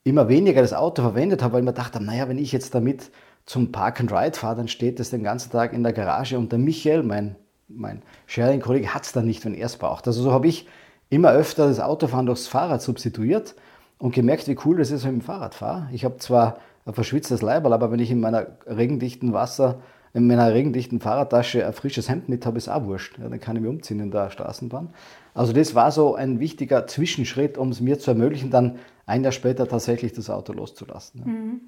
immer 0.04 0.28
weniger 0.28 0.60
das 0.60 0.72
Auto 0.72 1.02
verwendet 1.02 1.42
habe, 1.42 1.54
weil 1.54 1.60
ich 1.60 1.66
mir 1.66 1.72
dachte, 1.72 2.02
naja, 2.02 2.28
wenn 2.28 2.38
ich 2.38 2.52
jetzt 2.52 2.74
damit 2.74 3.10
zum 3.46 3.72
Park 3.72 4.00
and 4.00 4.12
Ride 4.12 4.36
fahre, 4.36 4.56
dann 4.56 4.68
steht 4.68 5.00
das 5.00 5.10
den 5.10 5.22
ganzen 5.22 5.50
Tag 5.50 5.72
in 5.72 5.82
der 5.82 5.92
Garage 5.92 6.38
und 6.38 6.52
der 6.52 6.58
Michael, 6.58 7.02
mein, 7.02 7.36
mein 7.68 8.02
Sharing-Kollege, 8.26 8.94
hat 8.94 9.04
es 9.04 9.12
dann 9.12 9.26
nicht, 9.26 9.44
wenn 9.44 9.54
er 9.54 9.66
es 9.66 9.76
braucht. 9.76 10.06
Also 10.06 10.22
so 10.22 10.32
habe 10.32 10.46
ich 10.46 10.66
immer 11.10 11.32
öfter 11.32 11.68
das 11.68 11.80
Autofahren 11.80 12.26
durchs 12.26 12.46
Fahrrad 12.46 12.80
substituiert 12.80 13.54
und 13.98 14.14
gemerkt, 14.14 14.48
wie 14.48 14.56
cool 14.64 14.78
das 14.78 14.90
ist, 14.90 15.04
wenn 15.04 15.10
ich 15.10 15.16
mit 15.16 15.22
dem 15.24 15.26
Fahrrad 15.26 15.54
fahre. 15.54 15.88
Ich 15.92 16.04
habe 16.04 16.16
zwar 16.16 16.58
ein 16.86 16.94
verschwitztes 16.94 17.42
Leiberl, 17.42 17.74
aber 17.74 17.92
wenn 17.92 18.00
ich 18.00 18.10
in 18.10 18.20
meiner 18.20 18.46
regendichten 18.66 19.32
Wasser 19.34 19.80
in 20.12 20.26
meiner 20.26 20.52
regendichten 20.52 21.00
Fahrradtasche 21.00 21.66
ein 21.66 21.72
frisches 21.72 22.08
Hemd 22.08 22.28
mit 22.28 22.44
habe, 22.44 22.58
ist 22.58 22.68
auch 22.68 22.84
wurscht. 22.84 23.18
Ja, 23.18 23.28
dann 23.28 23.38
kann 23.38 23.56
ich 23.56 23.62
mich 23.62 23.70
umziehen 23.70 24.00
in 24.00 24.10
der 24.10 24.30
Straßenbahn. 24.30 24.90
Also 25.34 25.52
das 25.52 25.74
war 25.74 25.92
so 25.92 26.14
ein 26.14 26.40
wichtiger 26.40 26.86
Zwischenschritt, 26.86 27.56
um 27.56 27.70
es 27.70 27.80
mir 27.80 27.98
zu 27.98 28.10
ermöglichen, 28.10 28.50
dann 28.50 28.78
ein 29.06 29.22
Jahr 29.22 29.32
später 29.32 29.68
tatsächlich 29.68 30.12
das 30.12 30.28
Auto 30.28 30.52
loszulassen. 30.52 31.22
Ja. 31.24 31.32
Mhm. 31.32 31.60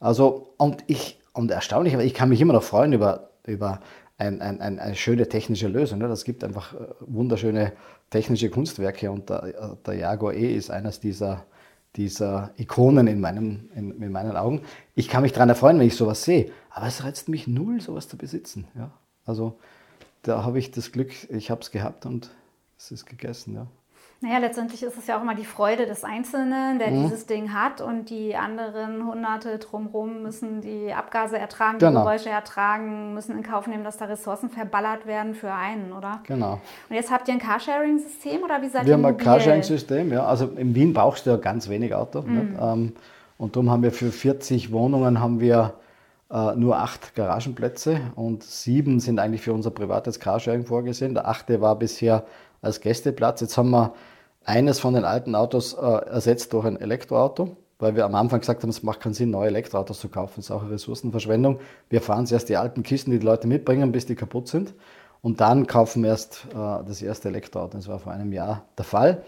Also, 0.00 0.54
und 0.58 0.84
ich, 0.86 1.20
und 1.32 1.50
erstaunlich, 1.50 1.94
aber 1.94 2.04
ich 2.04 2.14
kann 2.14 2.28
mich 2.28 2.40
immer 2.40 2.52
noch 2.52 2.62
freuen 2.62 2.92
über, 2.92 3.30
über 3.46 3.80
ein, 4.16 4.40
ein, 4.40 4.60
ein, 4.60 4.78
eine 4.78 4.94
schöne 4.96 5.28
technische 5.28 5.68
Lösung. 5.68 5.98
Ne? 5.98 6.08
Das 6.08 6.24
gibt 6.24 6.42
einfach 6.44 6.74
äh, 6.74 6.78
wunderschöne 7.00 7.72
technische 8.10 8.50
Kunstwerke 8.50 9.10
und 9.10 9.30
der, 9.30 9.76
der 9.86 9.94
Jaguar 9.94 10.34
E 10.34 10.54
ist 10.54 10.70
eines 10.70 11.00
dieser, 11.00 11.44
dieser 11.96 12.50
Ikonen 12.56 13.06
in, 13.06 13.20
meinem, 13.20 13.68
in, 13.74 14.02
in 14.02 14.12
meinen 14.12 14.36
Augen. 14.36 14.62
Ich 14.94 15.08
kann 15.08 15.22
mich 15.22 15.32
daran 15.32 15.48
erfreuen, 15.48 15.78
wenn 15.78 15.86
ich 15.86 15.96
sowas 15.96 16.24
sehe, 16.24 16.50
aber 16.70 16.86
es 16.86 17.04
reizt 17.04 17.28
mich 17.28 17.46
null, 17.46 17.80
sowas 17.80 18.08
zu 18.08 18.16
besitzen. 18.16 18.66
Ja? 18.76 18.90
Also 19.24 19.58
da 20.22 20.44
habe 20.44 20.58
ich 20.58 20.70
das 20.70 20.92
Glück, 20.92 21.12
ich 21.30 21.50
habe 21.50 21.60
es 21.60 21.70
gehabt 21.70 22.06
und 22.06 22.30
es 22.78 22.90
ist 22.90 23.06
gegessen. 23.06 23.54
Ja. 23.54 23.66
Naja, 24.20 24.38
letztendlich 24.38 24.82
ist 24.82 24.98
es 24.98 25.06
ja 25.06 25.16
auch 25.16 25.22
immer 25.22 25.36
die 25.36 25.44
Freude 25.44 25.86
des 25.86 26.02
Einzelnen, 26.02 26.80
der 26.80 26.90
mhm. 26.90 27.04
dieses 27.04 27.26
Ding 27.26 27.52
hat 27.52 27.80
und 27.80 28.10
die 28.10 28.34
anderen 28.34 29.06
Hunderte 29.06 29.58
drumherum 29.58 30.22
müssen 30.22 30.60
die 30.60 30.92
Abgase 30.92 31.38
ertragen, 31.38 31.78
genau. 31.78 32.00
die 32.00 32.04
Geräusche 32.04 32.28
ertragen, 32.28 33.14
müssen 33.14 33.36
in 33.36 33.44
Kauf 33.44 33.68
nehmen, 33.68 33.84
dass 33.84 33.96
da 33.96 34.06
Ressourcen 34.06 34.50
verballert 34.50 35.06
werden 35.06 35.34
für 35.34 35.52
einen, 35.52 35.92
oder? 35.92 36.20
Genau. 36.26 36.60
Und 36.88 36.96
jetzt 36.96 37.12
habt 37.12 37.28
ihr 37.28 37.34
ein 37.34 37.40
Carsharing-System 37.40 38.42
oder 38.42 38.60
wie 38.60 38.68
seid 38.68 38.82
ihr 38.82 38.88
Wir 38.88 38.94
haben 38.94 39.04
ein 39.04 39.16
Carsharing-System, 39.16 40.12
ja. 40.12 40.26
Also 40.26 40.46
in 40.46 40.74
Wien 40.74 40.92
brauchst 40.92 41.24
du 41.26 41.30
ja 41.30 41.36
ganz 41.36 41.68
wenig 41.68 41.94
Auto. 41.94 42.22
Mhm. 42.22 42.58
Ähm, 42.60 42.92
und 43.36 43.54
darum 43.54 43.70
haben 43.70 43.84
wir 43.84 43.92
für 43.92 44.10
40 44.10 44.72
Wohnungen 44.72 45.20
haben 45.20 45.38
wir 45.38 45.74
äh, 46.30 46.56
nur 46.56 46.76
acht 46.76 47.14
Garagenplätze 47.14 48.00
und 48.16 48.42
sieben 48.42 48.98
sind 48.98 49.20
eigentlich 49.20 49.42
für 49.42 49.52
unser 49.52 49.70
privates 49.70 50.18
Carsharing 50.18 50.66
vorgesehen. 50.66 51.14
Der 51.14 51.28
achte 51.28 51.60
war 51.60 51.76
bisher 51.76 52.24
als 52.60 52.80
Gästeplatz. 52.80 53.40
Jetzt 53.40 53.56
haben 53.56 53.70
wir 53.70 53.94
eines 54.44 54.80
von 54.80 54.94
den 54.94 55.04
alten 55.04 55.34
Autos 55.34 55.74
äh, 55.74 55.80
ersetzt 55.80 56.52
durch 56.52 56.64
ein 56.64 56.80
Elektroauto, 56.80 57.56
weil 57.78 57.94
wir 57.96 58.04
am 58.04 58.14
Anfang 58.14 58.40
gesagt 58.40 58.62
haben, 58.62 58.70
es 58.70 58.82
macht 58.82 59.00
keinen 59.00 59.14
Sinn, 59.14 59.30
neue 59.30 59.48
Elektroautos 59.48 60.00
zu 60.00 60.08
kaufen. 60.08 60.34
Das 60.36 60.46
ist 60.46 60.50
auch 60.50 60.62
eine 60.62 60.72
Ressourcenverschwendung. 60.72 61.60
Wir 61.90 62.00
fahren 62.00 62.26
zuerst 62.26 62.48
die 62.48 62.56
alten 62.56 62.82
Kisten, 62.82 63.10
die 63.10 63.18
die 63.18 63.26
Leute 63.26 63.46
mitbringen, 63.46 63.92
bis 63.92 64.06
die 64.06 64.14
kaputt 64.14 64.48
sind. 64.48 64.74
Und 65.20 65.40
dann 65.40 65.66
kaufen 65.66 66.02
wir 66.02 66.10
erst 66.10 66.46
äh, 66.50 66.54
das 66.54 67.02
erste 67.02 67.28
Elektroauto. 67.28 67.76
Das 67.76 67.88
war 67.88 67.98
vor 67.98 68.12
einem 68.12 68.32
Jahr 68.32 68.64
der 68.76 68.84
Fall. 68.84 69.24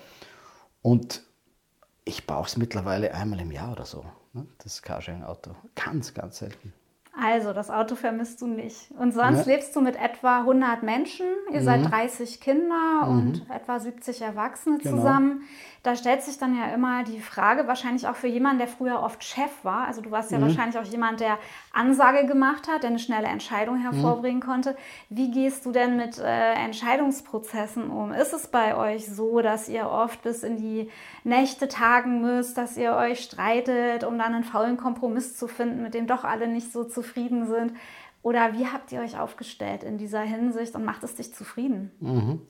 Und 0.82 1.22
ich 2.04 2.26
brauche 2.26 2.46
es 2.46 2.56
mittlerweile 2.56 3.12
einmal 3.14 3.40
im 3.40 3.50
Jahr 3.50 3.72
oder 3.72 3.84
so, 3.84 4.04
ne? 4.32 4.46
das 4.62 4.82
Carsharing-Auto. 4.82 5.50
Ganz, 5.74 6.14
ganz 6.14 6.38
selten. 6.38 6.72
Also, 7.18 7.52
das 7.52 7.70
Auto 7.70 7.96
vermisst 7.96 8.40
du 8.40 8.46
nicht. 8.46 8.90
Und 8.96 9.12
sonst 9.12 9.46
ja. 9.46 9.52
lebst 9.52 9.74
du 9.74 9.80
mit 9.80 9.96
etwa 9.96 10.38
100 10.40 10.82
Menschen. 10.84 11.26
Ihr 11.52 11.60
mhm. 11.60 11.64
seid 11.64 11.90
30 11.90 12.40
Kinder 12.40 13.04
mhm. 13.04 13.18
und 13.18 13.46
etwa 13.50 13.80
70 13.80 14.22
Erwachsene 14.22 14.78
genau. 14.78 14.96
zusammen. 14.96 15.42
Da 15.82 15.96
stellt 15.96 16.22
sich 16.22 16.38
dann 16.38 16.56
ja 16.56 16.74
immer 16.74 17.04
die 17.04 17.20
Frage, 17.20 17.66
wahrscheinlich 17.66 18.06
auch 18.06 18.14
für 18.14 18.26
jemanden, 18.26 18.58
der 18.58 18.68
früher 18.68 19.02
oft 19.02 19.24
Chef 19.24 19.50
war. 19.64 19.86
Also, 19.86 20.02
du 20.02 20.10
warst 20.10 20.30
ja 20.30 20.38
mhm. 20.38 20.42
wahrscheinlich 20.42 20.78
auch 20.78 20.84
jemand, 20.84 21.20
der 21.20 21.38
Ansage 21.72 22.26
gemacht 22.26 22.68
hat, 22.68 22.82
der 22.82 22.90
eine 22.90 22.98
schnelle 23.00 23.26
Entscheidung 23.26 23.78
mhm. 23.78 23.82
hervorbringen 23.82 24.40
konnte. 24.40 24.76
Wie 25.08 25.32
gehst 25.32 25.66
du 25.66 25.72
denn 25.72 25.96
mit 25.96 26.18
äh, 26.18 26.52
Entscheidungsprozessen 26.52 27.90
um? 27.90 28.12
Ist 28.12 28.32
es 28.32 28.46
bei 28.46 28.76
euch 28.76 29.06
so, 29.06 29.40
dass 29.40 29.68
ihr 29.68 29.88
oft 29.90 30.22
bis 30.22 30.44
in 30.44 30.58
die 30.58 30.88
Nächte 31.24 31.66
tagen 31.66 32.20
müsst, 32.20 32.56
dass 32.56 32.76
ihr 32.76 32.94
euch 32.94 33.20
streitet, 33.20 34.04
um 34.04 34.16
dann 34.16 34.34
einen 34.34 34.44
faulen 34.44 34.76
Kompromiss 34.76 35.36
zu 35.36 35.48
finden, 35.48 35.82
mit 35.82 35.94
dem 35.94 36.06
doch 36.06 36.24
alle 36.24 36.46
nicht 36.46 36.72
so 36.72 36.84
zufrieden 37.00 37.46
sind? 37.46 37.72
Oder 38.22 38.52
wie 38.52 38.66
habt 38.66 38.92
ihr 38.92 39.00
euch 39.00 39.18
aufgestellt 39.18 39.82
in 39.82 39.96
dieser 39.96 40.20
Hinsicht 40.20 40.74
und 40.74 40.84
macht 40.84 41.02
es 41.02 41.14
dich 41.14 41.34
zufrieden? 41.34 41.90
Mhm. 42.00 42.40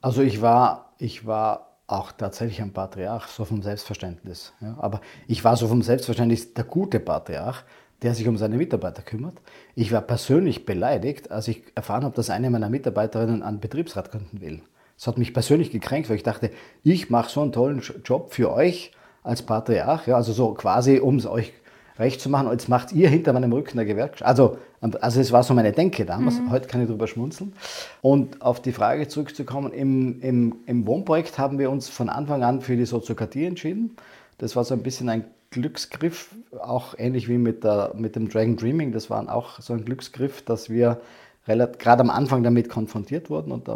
Also 0.00 0.22
ich 0.22 0.42
war, 0.42 0.92
ich 0.98 1.26
war 1.26 1.76
auch 1.86 2.12
tatsächlich 2.12 2.60
ein 2.62 2.72
Patriarch, 2.72 3.26
so 3.28 3.44
vom 3.44 3.62
Selbstverständnis. 3.62 4.52
Ja. 4.60 4.76
Aber 4.78 5.00
ich 5.26 5.44
war 5.44 5.56
so 5.56 5.68
vom 5.68 5.82
Selbstverständnis 5.82 6.54
der 6.54 6.64
gute 6.64 7.00
Patriarch, 7.00 7.64
der 8.02 8.14
sich 8.14 8.26
um 8.26 8.36
seine 8.36 8.56
Mitarbeiter 8.56 9.02
kümmert. 9.02 9.34
Ich 9.74 9.92
war 9.92 10.00
persönlich 10.00 10.64
beleidigt, 10.64 11.30
als 11.30 11.48
ich 11.48 11.64
erfahren 11.74 12.04
habe, 12.04 12.14
dass 12.14 12.30
eine 12.30 12.50
meiner 12.50 12.70
Mitarbeiterinnen 12.70 13.42
einen 13.42 13.60
Betriebsrat 13.60 14.10
gründen 14.10 14.40
will. 14.40 14.62
Das 14.96 15.06
hat 15.06 15.18
mich 15.18 15.32
persönlich 15.32 15.70
gekränkt, 15.70 16.08
weil 16.08 16.16
ich 16.16 16.22
dachte, 16.22 16.50
ich 16.82 17.10
mache 17.10 17.30
so 17.30 17.42
einen 17.42 17.52
tollen 17.52 17.82
Job 18.04 18.32
für 18.32 18.52
euch 18.52 18.92
als 19.22 19.42
Patriarch, 19.42 20.06
ja, 20.06 20.16
also 20.16 20.32
so 20.32 20.54
quasi, 20.54 20.98
um 20.98 21.16
es 21.16 21.26
euch 21.26 21.52
recht 22.00 22.20
zu 22.20 22.28
machen. 22.28 22.50
Jetzt 22.50 22.68
macht 22.68 22.92
ihr 22.92 23.08
hinter 23.08 23.32
meinem 23.32 23.52
Rücken 23.52 23.76
der 23.76 23.86
Gewerkschaft. 23.86 24.28
Also, 24.28 24.58
also 24.80 25.20
es 25.20 25.30
war 25.30 25.42
so 25.42 25.54
meine 25.54 25.72
Denke 25.72 26.04
damals. 26.04 26.40
Mhm. 26.40 26.50
Heute 26.50 26.66
kann 26.66 26.80
ich 26.80 26.88
darüber 26.88 27.06
schmunzeln. 27.06 27.52
Und 28.00 28.42
auf 28.42 28.60
die 28.60 28.72
Frage 28.72 29.06
zurückzukommen, 29.06 29.72
im, 29.72 30.20
im, 30.20 30.56
im 30.66 30.86
Wohnprojekt 30.86 31.38
haben 31.38 31.58
wir 31.58 31.70
uns 31.70 31.88
von 31.88 32.08
Anfang 32.08 32.42
an 32.42 32.62
für 32.62 32.76
die 32.76 32.86
Soziokratie 32.86 33.44
entschieden. 33.44 33.96
Das 34.38 34.56
war 34.56 34.64
so 34.64 34.74
ein 34.74 34.82
bisschen 34.82 35.08
ein 35.08 35.24
Glücksgriff, 35.50 36.34
auch 36.60 36.94
ähnlich 36.96 37.28
wie 37.28 37.36
mit, 37.36 37.62
der, 37.62 37.92
mit 37.94 38.16
dem 38.16 38.28
Dragon 38.28 38.56
Dreaming. 38.56 38.92
Das 38.92 39.10
war 39.10 39.32
auch 39.32 39.60
so 39.60 39.74
ein 39.74 39.84
Glücksgriff, 39.84 40.42
dass 40.42 40.70
wir 40.70 41.00
gerade 41.46 42.00
am 42.00 42.10
Anfang 42.10 42.42
damit 42.42 42.68
konfrontiert 42.68 43.28
wurden 43.28 43.52
und 43.52 43.68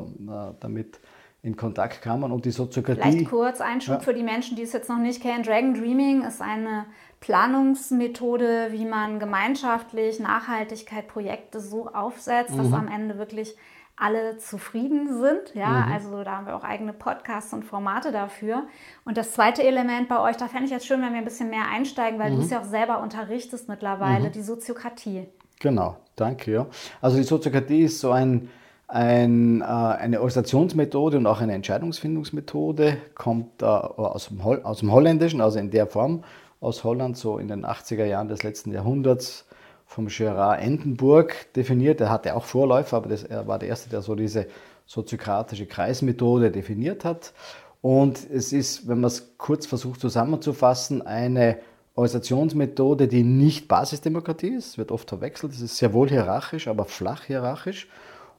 damit 0.61 1.01
in 1.43 1.57
Kontakt 1.57 2.01
kamen 2.01 2.33
und 2.33 2.47
die 2.47 2.51
Soziokratie. 2.51 3.03
Vielleicht 3.03 3.29
kurz 3.29 3.61
Einschub 3.61 3.97
ja. 3.97 4.01
für 4.01 4.15
die 4.15 4.23
Menschen, 4.23 4.57
die 4.57 4.63
es 4.63 4.73
jetzt 4.73 4.89
noch 4.89 4.99
nicht 4.99 5.21
kennen. 5.21 5.43
Dragon 5.43 5.75
Dreaming 5.75 6.23
ist 6.23 6.41
eine 6.41 6.87
Planungsmethode, 7.25 8.69
wie 8.73 8.85
man 8.85 9.19
gemeinschaftlich 9.19 10.21
Nachhaltigkeit-Projekte 10.21 11.59
so 11.59 11.89
aufsetzt, 11.89 12.51
mhm. 12.51 12.59
dass 12.59 12.73
am 12.75 12.87
Ende 12.87 13.17
wirklich 13.17 13.57
alle 13.97 14.37
zufrieden 14.37 15.09
sind. 15.23 15.55
Ja, 15.55 15.87
mhm. 15.87 15.93
also 15.93 16.23
da 16.23 16.37
haben 16.37 16.47
wir 16.47 16.55
auch 16.55 16.65
eigene 16.65 16.93
Podcasts 16.93 17.55
und 17.55 17.65
Formate 17.65 18.13
dafür. 18.13 18.65
Und 19.07 19.17
das 19.17 19.33
zweite 19.33 19.63
Element 19.63 20.11
bei 20.11 20.21
euch, 20.21 20.37
da 20.37 20.49
fände 20.49 20.67
ich 20.67 20.71
jetzt 20.71 20.87
schön, 20.87 21.01
wenn 21.01 21.13
wir 21.13 21.19
ein 21.19 21.25
bisschen 21.25 21.49
mehr 21.49 21.67
einsteigen, 21.73 22.19
weil 22.19 22.31
mhm. 22.31 22.37
du 22.37 22.43
es 22.43 22.51
ja 22.51 22.61
auch 22.61 22.65
selber 22.65 23.01
unterrichtest 23.01 23.71
mittlerweile, 23.71 24.29
mhm. 24.29 24.33
die 24.33 24.43
Soziokratie. 24.43 25.27
Genau, 25.61 25.97
danke. 26.17 26.53
Ja. 26.53 26.67
Also 27.01 27.17
die 27.17 27.23
Soziokratie 27.23 27.85
ist 27.85 28.01
so 28.01 28.11
ein 28.11 28.51
ein, 28.87 29.63
äh, 29.63 29.65
eine 29.65 30.19
Organisationsmethode 30.19 31.17
und 31.17 31.27
auch 31.27 31.41
eine 31.41 31.55
Entscheidungsfindungsmethode 31.55 32.99
kommt 33.15 33.63
äh, 33.63 33.65
aus, 33.65 34.29
dem 34.29 34.43
aus 34.43 34.81
dem 34.81 34.93
Holländischen, 34.93 35.41
also 35.41 35.59
in 35.59 35.71
der 35.71 35.87
Form 35.87 36.23
aus 36.65 36.85
Holland, 36.85 37.17
so 37.17 37.39
in 37.39 37.49
den 37.49 37.65
80er 37.65 38.05
Jahren 38.05 38.29
des 38.29 38.43
letzten 38.43 38.73
Jahrhunderts 38.73 39.47
vom 39.87 40.09
Gerard 40.09 40.63
Endenburg 40.63 41.53
definiert. 41.55 42.01
Er 42.01 42.11
hatte 42.11 42.35
auch 42.35 42.45
Vorläufer, 42.45 42.97
aber 42.97 43.09
das, 43.09 43.23
er 43.23 43.47
war 43.47 43.59
der 43.59 43.69
Erste, 43.69 43.91
der 43.91 44.03
so 44.03 44.15
diese 44.15 44.47
soziokratische 44.87 45.67
Kreismethode 45.67 46.51
definiert 46.51 47.05
hat. 47.05 47.33
Und 47.81 48.19
es 48.31 48.53
ist, 48.53 48.89
wenn 48.89 49.01
man 49.01 49.09
es 49.09 49.37
kurz 49.37 49.67
versucht 49.67 50.01
zusammenzufassen, 50.01 51.03
eine 51.03 51.59
Organisationsmethode, 51.97 53.07
die 53.07 53.23
nicht 53.23 53.69
Basisdemokratie 53.69 54.49
ist, 54.49 54.79
wird 54.79 54.91
oft 54.91 55.09
verwechselt. 55.09 55.53
Es 55.53 55.61
ist 55.61 55.77
sehr 55.77 55.93
wohl 55.93 56.09
hierarchisch, 56.09 56.67
aber 56.67 56.87
flach 56.87 57.25
hierarchisch 57.25 57.89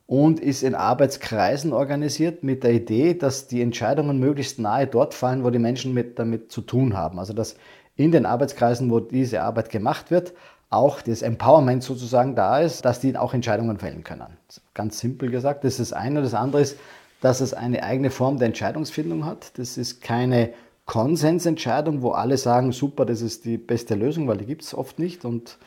und 0.07 0.39
ist 0.39 0.61
in 0.61 0.75
Arbeitskreisen 0.75 1.73
organisiert 1.73 2.43
mit 2.43 2.63
der 2.63 2.73
Idee, 2.73 3.13
dass 3.13 3.47
die 3.47 3.61
Entscheidungen 3.61 4.19
möglichst 4.19 4.59
nahe 4.59 4.87
dort 4.87 5.13
fallen, 5.13 5.43
wo 5.43 5.49
die 5.49 5.59
Menschen 5.59 5.93
mit, 5.93 6.19
damit 6.19 6.51
zu 6.51 6.61
tun 6.61 6.95
haben. 6.95 7.17
Also 7.17 7.33
dass 7.33 7.55
in 7.95 8.11
den 8.11 8.25
Arbeitskreisen, 8.25 8.89
wo 8.89 8.99
diese 8.99 9.41
Arbeit 9.41 9.69
gemacht 9.69 10.11
wird, 10.11 10.33
auch 10.69 11.01
das 11.01 11.21
Empowerment 11.21 11.83
sozusagen 11.83 12.35
da 12.35 12.59
ist, 12.59 12.83
dass 12.83 12.99
die 12.99 13.15
auch 13.17 13.33
Entscheidungen 13.33 13.77
fällen 13.77 14.03
können. 14.03 14.37
Ganz 14.73 14.99
simpel 14.99 15.29
gesagt, 15.29 15.63
das 15.63 15.79
ist 15.79 15.91
das 15.91 15.93
eine. 15.93 16.21
Das 16.21 16.33
andere 16.33 16.61
ist, 16.61 16.77
dass 17.21 17.39
es 17.39 17.53
eine 17.53 17.83
eigene 17.83 18.09
Form 18.09 18.37
der 18.37 18.47
Entscheidungsfindung 18.47 19.25
hat. 19.25 19.57
Das 19.57 19.77
ist 19.77 20.01
keine 20.01 20.53
Konsensentscheidung, 20.85 22.01
wo 22.01 22.11
alle 22.11 22.37
sagen, 22.37 22.71
super, 22.71 23.05
das 23.05 23.21
ist 23.21 23.45
die 23.45 23.57
beste 23.57 23.95
Lösung, 23.95 24.27
weil 24.27 24.37
die 24.37 24.45
gibt 24.45 24.63
es 24.63 24.73
oft 24.73 24.99
nicht. 24.99 25.25
Und 25.25 25.57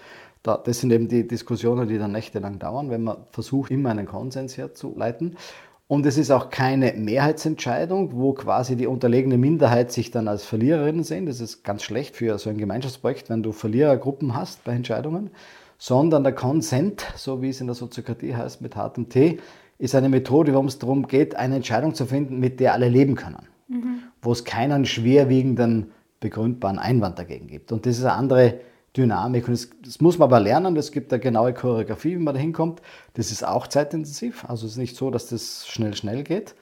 da, 0.42 0.56
das 0.56 0.80
sind 0.80 0.92
eben 0.92 1.08
die 1.08 1.26
Diskussionen, 1.26 1.88
die 1.88 1.98
dann 1.98 2.12
nächtelang 2.12 2.58
dauern, 2.58 2.90
wenn 2.90 3.02
man 3.02 3.16
versucht, 3.32 3.70
immer 3.70 3.90
einen 3.90 4.06
Konsens 4.06 4.56
herzuleiten. 4.56 5.36
Und 5.88 6.05
es 6.05 6.18
ist 6.18 6.31
auch 6.31 6.51
keine 6.51 6.92
Mehrheitsentscheidung, 6.92 8.11
wo 8.12 8.35
quasi 8.35 8.77
die 8.77 8.87
unterlegene 8.87 9.38
Minderheit 9.38 9.90
sich 9.90 10.11
dann 10.11 10.29
als 10.29 10.44
Verliererin 10.44 11.03
sehen. 11.03 11.24
Das 11.24 11.40
ist 11.40 11.64
ganz 11.64 11.83
schlecht 11.83 12.14
für 12.14 12.38
so 12.38 12.51
ein 12.51 12.59
Gemeinschaftsprojekt, 12.59 13.31
wenn 13.31 13.42
du 13.42 13.53
Verlierergruppen 13.53 14.35
hast 14.35 14.64
bei 14.64 14.72
Entscheidungen. 14.72 15.31
Sondern 15.79 16.24
der 16.24 16.35
Konsent, 16.35 17.07
so 17.16 17.40
wie 17.40 17.48
es 17.48 17.62
in 17.62 17.68
der 17.68 17.74
Soziokratie 17.74 18.35
heißt, 18.35 18.61
mit 18.61 18.77
hartem 18.77 19.09
T, 19.09 19.38
ist 19.79 19.94
eine 19.94 20.11
Methode, 20.11 20.55
wo 20.55 20.62
es 20.66 20.79
darum 20.79 21.07
geht, 21.07 21.37
eine 21.37 21.57
Entscheidung 21.57 21.94
zu 21.94 22.05
finden, 22.05 22.38
mit 22.38 22.61
der 22.61 22.74
alle 22.74 22.88
leben 22.88 23.14
können. 23.14 23.46
Mhm. 23.68 24.01
Wo 24.20 24.33
es 24.33 24.44
keinen 24.44 24.85
schwerwiegenden, 24.85 25.92
begründbaren 26.20 26.79
Einwand 26.79 27.18
dagegen 27.18 27.46
gibt. 27.46 27.72
Und 27.72 27.87
das 27.87 27.96
ist 27.96 28.05
eine 28.05 28.12
andere 28.12 28.61
Dynamik. 28.98 29.48
Und 29.48 29.54
das, 29.54 29.70
das, 29.82 30.00
muss 30.00 30.18
man 30.18 30.26
aber 30.26 30.40
lernen. 30.40 30.76
Es 30.76 30.92
gibt 30.92 31.12
eine 31.12 31.20
genaue 31.20 31.54
Choreografie, 31.54 32.16
wie 32.16 32.22
man 32.22 32.34
da 32.34 32.40
hinkommt. 32.40 32.82
Das 33.14 33.30
ist 33.30 33.46
auch 33.46 33.66
zeitintensiv. 33.66 34.44
Also 34.46 34.66
es 34.66 34.72
ist 34.72 34.78
nicht 34.78 34.96
so, 34.96 35.11
dass 35.11 35.28
das 35.28 35.66
schnell, 35.66 35.94
schnell 35.94 36.24
geht. 36.24 36.54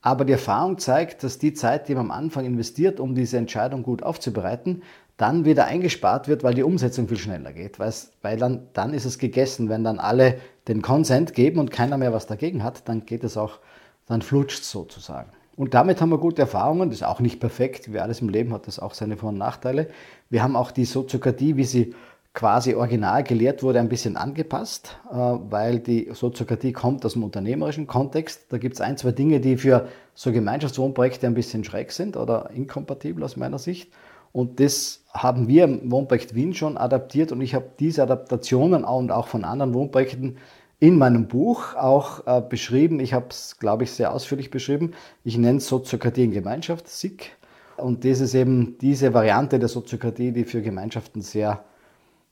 Aber 0.00 0.24
die 0.24 0.32
Erfahrung 0.32 0.78
zeigt, 0.78 1.24
dass 1.24 1.38
die 1.38 1.52
Zeit, 1.52 1.88
die 1.88 1.94
man 1.94 2.06
am 2.06 2.10
Anfang 2.10 2.46
investiert, 2.46 3.00
um 3.00 3.14
diese 3.14 3.36
Entscheidung 3.36 3.82
gut 3.82 4.02
aufzubereiten, 4.02 4.82
dann 5.18 5.44
wieder 5.44 5.66
eingespart 5.66 6.28
wird, 6.28 6.42
weil 6.42 6.54
die 6.54 6.62
Umsetzung 6.62 7.06
viel 7.08 7.18
schneller 7.18 7.52
geht. 7.52 7.78
Weil 7.78 8.38
dann, 8.38 8.68
dann 8.72 8.94
ist 8.94 9.04
es 9.04 9.18
gegessen. 9.18 9.68
Wenn 9.68 9.84
dann 9.84 9.98
alle 9.98 10.38
den 10.68 10.80
Consent 10.80 11.34
geben 11.34 11.58
und 11.58 11.70
keiner 11.70 11.98
mehr 11.98 12.14
was 12.14 12.26
dagegen 12.26 12.64
hat, 12.64 12.88
dann 12.88 13.04
geht 13.04 13.24
es 13.24 13.36
auch, 13.36 13.58
dann 14.06 14.22
flutscht 14.22 14.64
sozusagen. 14.64 15.30
Und 15.60 15.74
damit 15.74 16.00
haben 16.00 16.08
wir 16.08 16.16
gute 16.16 16.40
Erfahrungen. 16.40 16.88
Das 16.88 17.00
ist 17.00 17.06
auch 17.06 17.20
nicht 17.20 17.38
perfekt. 17.38 17.92
Wie 17.92 17.98
alles 17.98 18.22
im 18.22 18.30
Leben 18.30 18.54
hat 18.54 18.66
das 18.66 18.78
auch 18.78 18.94
seine 18.94 19.18
Vor- 19.18 19.28
und 19.28 19.36
Nachteile. 19.36 19.88
Wir 20.30 20.42
haben 20.42 20.56
auch 20.56 20.70
die 20.70 20.86
Soziokratie, 20.86 21.58
wie 21.58 21.64
sie 21.64 21.94
quasi 22.32 22.74
original 22.74 23.22
gelehrt 23.24 23.62
wurde, 23.62 23.78
ein 23.78 23.90
bisschen 23.90 24.16
angepasst, 24.16 24.96
äh, 25.10 25.14
weil 25.14 25.80
die 25.80 26.08
Soziokratie 26.14 26.72
kommt 26.72 27.04
aus 27.04 27.12
dem 27.12 27.24
unternehmerischen 27.24 27.86
Kontext. 27.86 28.46
Da 28.48 28.56
gibt 28.56 28.76
es 28.76 28.80
ein, 28.80 28.96
zwei 28.96 29.12
Dinge, 29.12 29.38
die 29.38 29.58
für 29.58 29.88
so 30.14 30.32
Gemeinschaftswohnprojekte 30.32 31.26
ein 31.26 31.34
bisschen 31.34 31.62
schräg 31.62 31.92
sind 31.92 32.16
oder 32.16 32.48
inkompatibel 32.54 33.22
aus 33.22 33.36
meiner 33.36 33.58
Sicht. 33.58 33.92
Und 34.32 34.60
das 34.60 35.04
haben 35.12 35.46
wir 35.46 35.64
im 35.64 35.90
Wohnprojekt 35.90 36.34
Wien 36.34 36.54
schon 36.54 36.78
adaptiert 36.78 37.32
und 37.32 37.42
ich 37.42 37.54
habe 37.54 37.66
diese 37.78 38.02
Adaptationen 38.04 38.84
und 38.84 39.10
auch 39.10 39.26
von 39.26 39.44
anderen 39.44 39.74
Wohnprojekten 39.74 40.38
in 40.80 40.96
meinem 40.96 41.28
Buch 41.28 41.74
auch 41.76 42.26
äh, 42.26 42.40
beschrieben. 42.40 43.00
Ich 43.00 43.12
habe 43.12 43.26
es, 43.30 43.58
glaube 43.58 43.84
ich, 43.84 43.92
sehr 43.92 44.12
ausführlich 44.12 44.50
beschrieben. 44.50 44.92
Ich 45.24 45.36
nenne 45.36 45.58
es 45.58 45.68
Soziokratie 45.68 46.24
in 46.24 46.32
Gemeinschaft, 46.32 46.88
SIG. 46.88 47.30
Und 47.76 48.04
das 48.04 48.20
ist 48.20 48.34
eben 48.34 48.78
diese 48.78 49.14
Variante 49.14 49.58
der 49.58 49.68
Soziokratie, 49.68 50.32
die 50.32 50.44
für 50.44 50.62
Gemeinschaften 50.62 51.22
sehr 51.22 51.64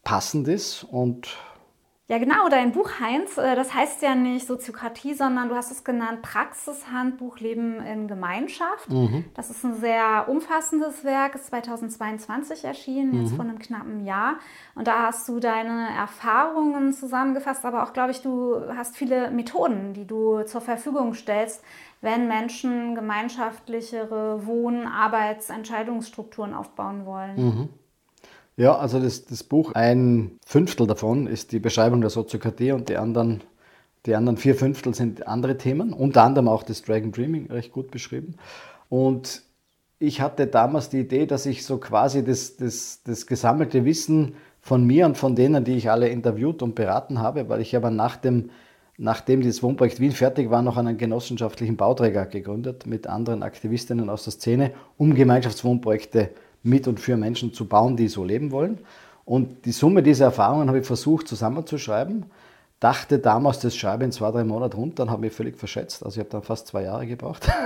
passend 0.03 0.49
ist 0.49 0.85
und 0.85 1.29
ja, 2.11 2.17
genau, 2.17 2.49
dein 2.49 2.73
Buch 2.73 2.89
Heinz, 3.01 3.37
äh, 3.37 3.55
das 3.55 3.75
heißt 3.75 4.01
ja 4.01 4.15
nicht 4.15 4.47
Soziokratie, 4.47 5.13
sondern 5.13 5.51
du 5.51 5.55
hast 5.55 5.71
es 5.71 5.85
genannt 5.85 6.23
Praxishandbuch 6.23 7.39
Leben 7.39 7.81
in 7.81 8.09
Gemeinschaft. 8.09 8.89
Mhm. 8.89 9.27
Das 9.35 9.51
ist 9.51 9.63
ein 9.63 9.75
sehr 9.75 10.27
umfassendes 10.27 11.05
Werk, 11.05 11.35
ist 11.35 11.49
2022 11.49 12.65
erschienen, 12.65 13.11
mhm. 13.11 13.21
jetzt 13.21 13.37
vor 13.37 13.45
einem 13.45 13.59
knappen 13.59 14.07
Jahr. 14.07 14.37
Und 14.75 14.87
da 14.87 15.03
hast 15.03 15.29
du 15.29 15.39
deine 15.39 15.89
Erfahrungen 15.99 16.95
zusammengefasst, 16.95 17.67
aber 17.67 17.83
auch, 17.83 17.93
glaube 17.93 18.13
ich, 18.13 18.23
du 18.23 18.57
hast 18.75 18.97
viele 18.97 19.31
Methoden, 19.31 19.93
die 19.93 20.07
du 20.07 20.45
zur 20.45 20.63
Verfügung 20.63 21.13
stellst, 21.13 21.63
wenn 22.01 22.27
Menschen 22.27 22.95
gemeinschaftlichere 22.95 24.47
Wohn-, 24.47 24.87
Arbeits-, 24.87 25.51
Entscheidungsstrukturen 25.51 26.55
aufbauen 26.55 27.05
wollen. 27.05 27.37
Mhm. 27.37 27.69
Ja, 28.59 28.77
also 28.77 28.99
das, 28.99 29.25
das 29.25 29.45
Buch, 29.45 29.73
ein 29.75 30.33
Fünftel 30.45 30.89
davon 30.89 31.29
ist 31.29 31.53
die 31.53 31.61
Beschreibung 31.61 32.01
der 32.01 32.11
Soziokratie 32.11 32.73
und 32.73 32.89
die 32.89 32.97
anderen, 32.97 33.45
die 34.05 34.17
anderen 34.17 34.37
vier 34.37 34.57
Fünftel 34.57 34.95
sind 34.95 35.29
andere 35.29 35.57
Themen, 35.57 35.93
unter 35.93 36.25
anderem 36.25 36.49
auch 36.49 36.65
das 36.65 36.83
Dragon 36.83 37.13
Dreaming 37.13 37.53
recht 37.53 37.71
gut 37.71 37.93
beschrieben. 37.93 38.35
Und 38.89 39.43
ich 40.01 40.21
hatte 40.21 40.49
damals 40.49 40.89
die 40.89 40.99
Idee, 40.99 41.27
dass 41.27 41.47
ich 41.47 41.65
so 41.65 41.79
quasi 41.79 42.25
das, 42.25 42.57
das, 42.57 43.05
das 43.05 43.29
gesammelte 43.29 43.85
Wissen 43.85 44.35
von 44.61 44.85
mir 44.85 45.07
und 45.07 45.17
von 45.17 45.37
denen, 45.37 45.63
die 45.63 45.77
ich 45.77 45.89
alle 45.89 46.09
interviewt 46.09 46.61
und 46.61 46.75
beraten 46.75 47.21
habe, 47.21 47.49
weil 47.49 47.61
ich 47.61 47.77
aber 47.77 47.91
nach 47.91 48.17
dem, 48.17 48.51
nachdem 48.97 49.41
dieses 49.41 49.63
Wohnprojekt 49.63 50.01
Wien 50.01 50.11
fertig 50.11 50.51
war, 50.51 50.63
noch 50.63 50.77
einen 50.77 50.99
genossenschaftlichen 50.99 51.77
Bauträger 51.77 52.27
gegründet 52.27 52.87
mit 52.87 53.07
anderen 53.07 53.45
Aktivistinnen 53.45 54.11
aus 54.11 54.25
der 54.25 54.33
Szene, 54.33 54.73
um 54.97 55.15
Gemeinschaftswohnprojekte 55.15 56.31
zu 56.31 56.48
mit 56.63 56.89
und 56.89 57.01
für 57.01 57.17
Menschen 57.17 57.53
zu 57.53 57.67
bauen, 57.67 57.97
die 57.97 58.09
so 58.09 58.25
leben 58.25 58.51
wollen. 58.51 58.79
Und 59.25 59.65
die 59.67 59.73
Summe 59.73 60.03
dieser 60.03 60.27
Erfahrungen 60.27 60.69
habe 60.69 60.81
ich 60.81 60.87
versucht 60.87 61.29
zusammenzuschreiben. 61.29 62.27
Dachte 62.81 63.19
damals, 63.19 63.59
das 63.59 63.77
schreibe 63.77 64.05
in 64.05 64.13
zwei, 64.13 64.31
drei 64.31 64.45
Monaten 64.45 64.77
runter, 64.77 65.05
dann 65.05 65.11
habe 65.11 65.27
ich 65.27 65.33
völlig 65.33 65.59
verschätzt. 65.59 66.05
Also 66.05 66.17
ich 66.17 66.21
habe 66.21 66.31
dann 66.31 66.43
fast 66.43 66.69
zwei 66.69 66.85
Jahre 66.85 67.07
gebraucht. 67.07 67.49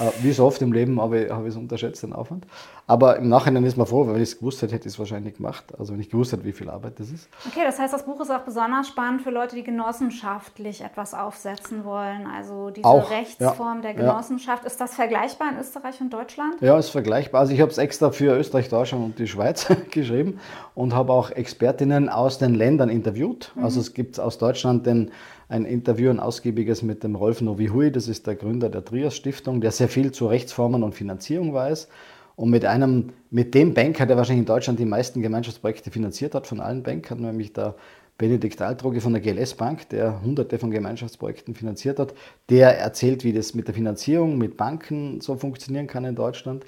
Äh, 0.00 0.22
wie 0.22 0.32
so 0.32 0.46
oft 0.46 0.62
im 0.62 0.72
Leben 0.72 1.00
habe 1.00 1.24
ich, 1.24 1.30
habe 1.30 1.48
ich 1.48 1.54
es 1.54 1.56
unterschätzt, 1.56 2.02
den 2.02 2.12
Aufwand. 2.12 2.46
Aber 2.86 3.16
im 3.16 3.28
Nachhinein 3.28 3.64
ist 3.64 3.76
man 3.76 3.86
froh, 3.86 4.06
weil 4.06 4.16
ich 4.16 4.30
es 4.30 4.38
gewusst 4.38 4.62
hätte, 4.62 4.74
hätte 4.74 4.88
ich 4.88 4.94
es 4.94 4.98
wahrscheinlich 4.98 5.36
gemacht. 5.36 5.64
Also 5.78 5.92
wenn 5.92 6.00
ich 6.00 6.08
gewusst 6.08 6.32
hätte, 6.32 6.44
wie 6.44 6.52
viel 6.52 6.70
Arbeit 6.70 6.98
das 6.98 7.10
ist. 7.10 7.28
Okay, 7.46 7.60
das 7.64 7.78
heißt, 7.78 7.92
das 7.92 8.04
Buch 8.04 8.20
ist 8.20 8.30
auch 8.30 8.40
besonders 8.40 8.88
spannend 8.88 9.22
für 9.22 9.30
Leute, 9.30 9.56
die 9.56 9.62
genossenschaftlich 9.62 10.82
etwas 10.82 11.14
aufsetzen 11.14 11.84
wollen. 11.84 12.26
Also 12.26 12.70
diese 12.70 12.86
auch, 12.86 13.10
Rechtsform 13.10 13.78
ja, 13.78 13.82
der 13.82 13.94
Genossenschaft. 13.94 14.62
Ja. 14.62 14.66
Ist 14.66 14.80
das 14.80 14.94
vergleichbar 14.94 15.52
in 15.52 15.58
Österreich 15.58 16.00
und 16.00 16.12
Deutschland? 16.12 16.60
Ja, 16.60 16.78
ist 16.78 16.90
vergleichbar. 16.90 17.42
Also 17.42 17.52
ich 17.52 17.60
habe 17.60 17.70
es 17.70 17.78
extra 17.78 18.10
für 18.10 18.36
Österreich, 18.36 18.68
Deutschland 18.68 19.04
und 19.04 19.18
die 19.18 19.26
Schweiz 19.26 19.66
geschrieben 19.90 20.40
und 20.74 20.94
habe 20.94 21.12
auch 21.12 21.30
Expertinnen 21.30 22.08
aus 22.08 22.38
den 22.38 22.54
Ländern 22.54 22.88
interviewt. 22.88 23.52
Mhm. 23.54 23.64
Also 23.70 23.82
es 23.82 23.94
gibt 23.94 24.18
aus 24.18 24.36
Deutschland 24.36 24.84
den 24.84 25.12
ein 25.48 25.64
Interview, 25.64 26.10
ein 26.10 26.18
ausgiebiges 26.18 26.82
mit 26.82 27.04
dem 27.04 27.14
Rolf 27.14 27.40
Novihui, 27.40 27.92
das 27.92 28.08
ist 28.08 28.26
der 28.26 28.34
Gründer 28.34 28.68
der 28.68 28.84
Trias 28.84 29.14
Stiftung, 29.14 29.60
der 29.60 29.70
sehr 29.70 29.86
viel 29.86 30.10
zu 30.10 30.26
Rechtsformen 30.26 30.82
und 30.82 30.92
Finanzierung 30.92 31.54
weiß. 31.54 31.86
Und 32.34 32.50
mit 32.50 32.64
einem, 32.64 33.12
mit 33.30 33.54
dem 33.54 33.72
Banker, 33.72 34.06
der 34.06 34.16
wahrscheinlich 34.16 34.40
in 34.40 34.46
Deutschland 34.46 34.80
die 34.80 34.84
meisten 34.86 35.22
Gemeinschaftsprojekte 35.22 35.92
finanziert 35.92 36.34
hat 36.34 36.48
von 36.48 36.58
allen 36.58 36.82
Bankern, 36.82 37.20
nämlich 37.20 37.52
der 37.52 37.76
Benedikt 38.18 38.60
Altroge 38.60 39.00
von 39.00 39.12
der 39.12 39.22
GLS 39.22 39.54
Bank, 39.54 39.88
der 39.90 40.20
hunderte 40.20 40.58
von 40.58 40.72
Gemeinschaftsprojekten 40.72 41.54
finanziert 41.54 42.00
hat, 42.00 42.12
der 42.48 42.76
erzählt, 42.76 43.22
wie 43.22 43.32
das 43.32 43.54
mit 43.54 43.68
der 43.68 43.74
Finanzierung, 43.76 44.36
mit 44.36 44.56
Banken 44.56 45.20
so 45.20 45.36
funktionieren 45.36 45.86
kann 45.86 46.04
in 46.04 46.16
Deutschland. 46.16 46.64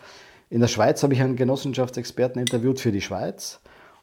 In 0.50 0.60
der 0.60 0.68
Schweiz 0.68 1.02
habe 1.02 1.14
ich 1.14 1.20
einen 1.20 1.34
Genossenschaftsexperten 1.34 2.40
interviewt 2.40 2.78
für 2.78 2.92
die 2.92 3.00
Schweiz 3.00 3.58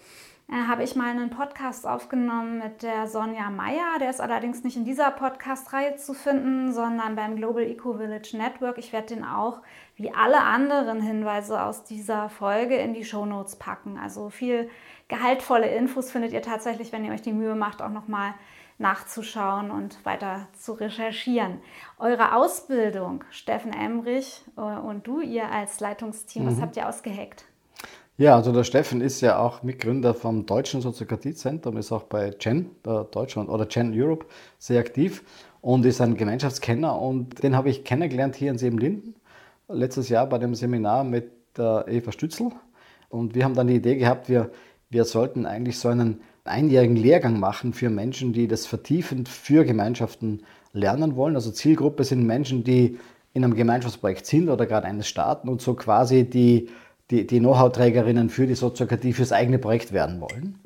habe 0.49 0.85
ich 0.85 0.95
mal 0.95 1.11
einen 1.11 1.31
Podcast 1.31 1.87
aufgenommen 1.87 2.59
mit 2.59 2.83
der 2.83 3.09
Sonja 3.09 3.51
Meyer. 3.51 3.99
Der 4.01 4.11
ist 4.11 4.21
allerdings 4.21 4.63
nicht 4.63 4.77
in 4.77 4.85
dieser 4.85 5.11
Podcast-Reihe 5.11 5.97
zu 5.97 6.15
finden, 6.15 6.73
sondern 6.73 7.17
beim 7.17 7.37
Global 7.37 7.65
Eco 7.65 7.95
Village 7.95 8.37
Network. 8.37 8.79
Ich 8.79 8.93
werde 8.93 9.15
den 9.15 9.25
auch, 9.25 9.61
wie 9.97 10.13
alle 10.13 10.43
anderen 10.43 11.01
Hinweise 11.01 11.63
aus 11.63 11.83
dieser 11.83 12.29
Folge, 12.29 12.77
in 12.77 12.95
die 12.95 13.05
Show 13.05 13.27
Notes 13.27 13.57
packen. 13.57 13.99
Also 13.99 14.31
viel 14.31 14.71
gehaltvolle 15.09 15.69
Infos 15.69 16.13
findet 16.13 16.33
ihr 16.33 16.43
tatsächlich, 16.43 16.93
wenn 16.93 17.05
ihr 17.05 17.13
euch 17.13 17.23
die 17.23 17.33
Mühe 17.33 17.57
macht, 17.57 17.83
auch 17.83 17.91
nochmal 17.91 18.35
nachzuschauen 18.79 19.71
und 19.71 20.05
weiter 20.05 20.47
zu 20.53 20.75
recherchieren. 20.75 21.61
Eure 21.99 22.35
Ausbildung, 22.35 23.25
Steffen 23.31 23.73
Emrich 23.73 24.45
äh, 24.57 24.61
und 24.61 25.07
du, 25.07 25.21
ihr 25.21 25.51
als 25.51 25.81
Leitungsteam, 25.81 26.45
mhm. 26.45 26.49
was 26.49 26.61
habt 26.61 26.77
ihr 26.77 26.89
ausgeheckt? 26.89 27.47
Ja, 28.19 28.35
also 28.35 28.51
der 28.51 28.65
Steffen 28.65 29.03
ist 29.03 29.21
ja 29.21 29.39
auch 29.39 29.63
Mitgründer 29.63 30.15
vom 30.15 30.47
Deutschen 30.47 30.81
Soziokratiezentrum, 30.81 31.77
ist 31.77 31.93
auch 31.93 32.05
bei 32.05 32.31
Gen 32.31 32.71
Deutschland 32.83 33.51
oder 33.51 33.67
Gen 33.67 33.93
Europe 33.95 34.25
sehr 34.59 34.81
aktiv 34.81 35.23
und 35.61 35.85
ist 35.85 36.01
ein 36.01 36.17
Gemeinschaftskenner 36.17 36.99
und 36.99 37.43
den 37.43 37.55
habe 37.55 37.69
ich 37.69 37.85
kennengelernt 37.85 38.35
hier 38.35 38.51
in 38.51 38.57
Siebenlinden 38.59 39.17
letztes 39.69 40.09
Jahr 40.09 40.27
bei 40.27 40.39
dem 40.39 40.55
Seminar 40.55 41.05
mit 41.05 41.31
der 41.59 41.85
Eva 41.89 42.11
Stützel 42.11 42.53
und 43.11 43.35
wir 43.35 43.45
haben 43.45 43.55
dann 43.55 43.67
die 43.67 43.77
Idee 43.77 43.97
gehabt, 43.97 44.31
wir, 44.31 44.51
wir 44.89 45.05
sollten 45.05 45.45
eigentlich 45.45 45.79
so 45.79 45.89
einen 45.89 46.23
einjährigen 46.45 46.97
Lehrgang 46.97 47.39
machen 47.39 47.75
für 47.75 47.91
Menschen, 47.91 48.33
die 48.33 48.49
das 48.49 48.65
vertiefend 48.65 49.29
für 49.29 49.65
Gemeinschaften 49.65 50.43
lernen 50.73 51.17
wollen. 51.17 51.35
Also 51.35 51.51
Zielgruppe 51.51 52.05
sind 52.05 52.25
Menschen, 52.25 52.65
die 52.65 52.99
in 53.35 53.45
einem 53.45 53.55
Gemeinschaftsprojekt 53.55 54.25
sind 54.25 54.49
oder 54.49 54.65
gerade 54.65 54.87
eines 54.87 55.07
starten 55.07 55.49
und 55.51 55.61
so 55.61 55.75
quasi 55.75 56.25
die, 56.25 56.71
die, 57.11 57.27
die 57.27 57.39
Know-how-Trägerinnen 57.39 58.31
für 58.31 58.47
die 58.47 58.55
Soziokratie 58.55 59.13
fürs 59.13 59.33
eigene 59.33 59.59
Projekt 59.59 59.93
werden 59.93 60.21
wollen. 60.21 60.59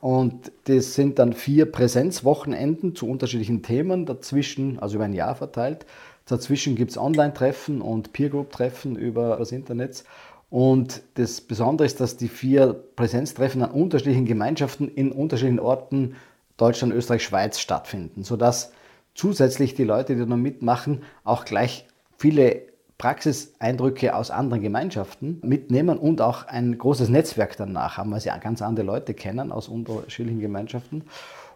Und 0.00 0.52
das 0.64 0.94
sind 0.94 1.18
dann 1.18 1.32
vier 1.32 1.70
Präsenzwochenenden 1.70 2.94
zu 2.94 3.08
unterschiedlichen 3.08 3.62
Themen, 3.62 4.06
dazwischen, 4.06 4.78
also 4.78 4.96
über 4.96 5.04
ein 5.04 5.14
Jahr 5.14 5.34
verteilt. 5.34 5.86
Dazwischen 6.26 6.76
gibt 6.76 6.90
es 6.90 6.98
Online-Treffen 6.98 7.80
und 7.80 8.12
Peer-Group-Treffen 8.12 8.96
über 8.96 9.36
das 9.36 9.52
Internet. 9.52 10.04
Und 10.50 11.02
das 11.14 11.40
Besondere 11.40 11.86
ist, 11.86 12.00
dass 12.00 12.16
die 12.16 12.28
vier 12.28 12.72
Präsenztreffen 12.72 13.62
an 13.62 13.70
unterschiedlichen 13.70 14.26
Gemeinschaften 14.26 14.88
in 14.88 15.12
unterschiedlichen 15.12 15.60
Orten 15.60 16.16
Deutschland, 16.56 16.94
Österreich, 16.94 17.24
Schweiz 17.24 17.58
stattfinden, 17.58 18.22
sodass 18.22 18.72
zusätzlich 19.14 19.74
die 19.74 19.84
Leute, 19.84 20.14
die 20.14 20.26
da 20.26 20.36
mitmachen, 20.36 21.02
auch 21.24 21.44
gleich 21.44 21.86
viele 22.16 22.62
Praxiseindrücke 22.98 24.14
aus 24.14 24.30
anderen 24.30 24.62
Gemeinschaften 24.62 25.40
mitnehmen 25.42 25.98
und 25.98 26.20
auch 26.20 26.46
ein 26.46 26.78
großes 26.78 27.08
Netzwerk 27.08 27.56
danach 27.56 27.96
haben, 27.98 28.12
weil 28.12 28.20
sie 28.20 28.30
ganz 28.40 28.62
andere 28.62 28.86
Leute 28.86 29.14
kennen 29.14 29.50
aus 29.52 29.68
unterschiedlichen 29.68 30.40
Gemeinschaften. 30.40 31.04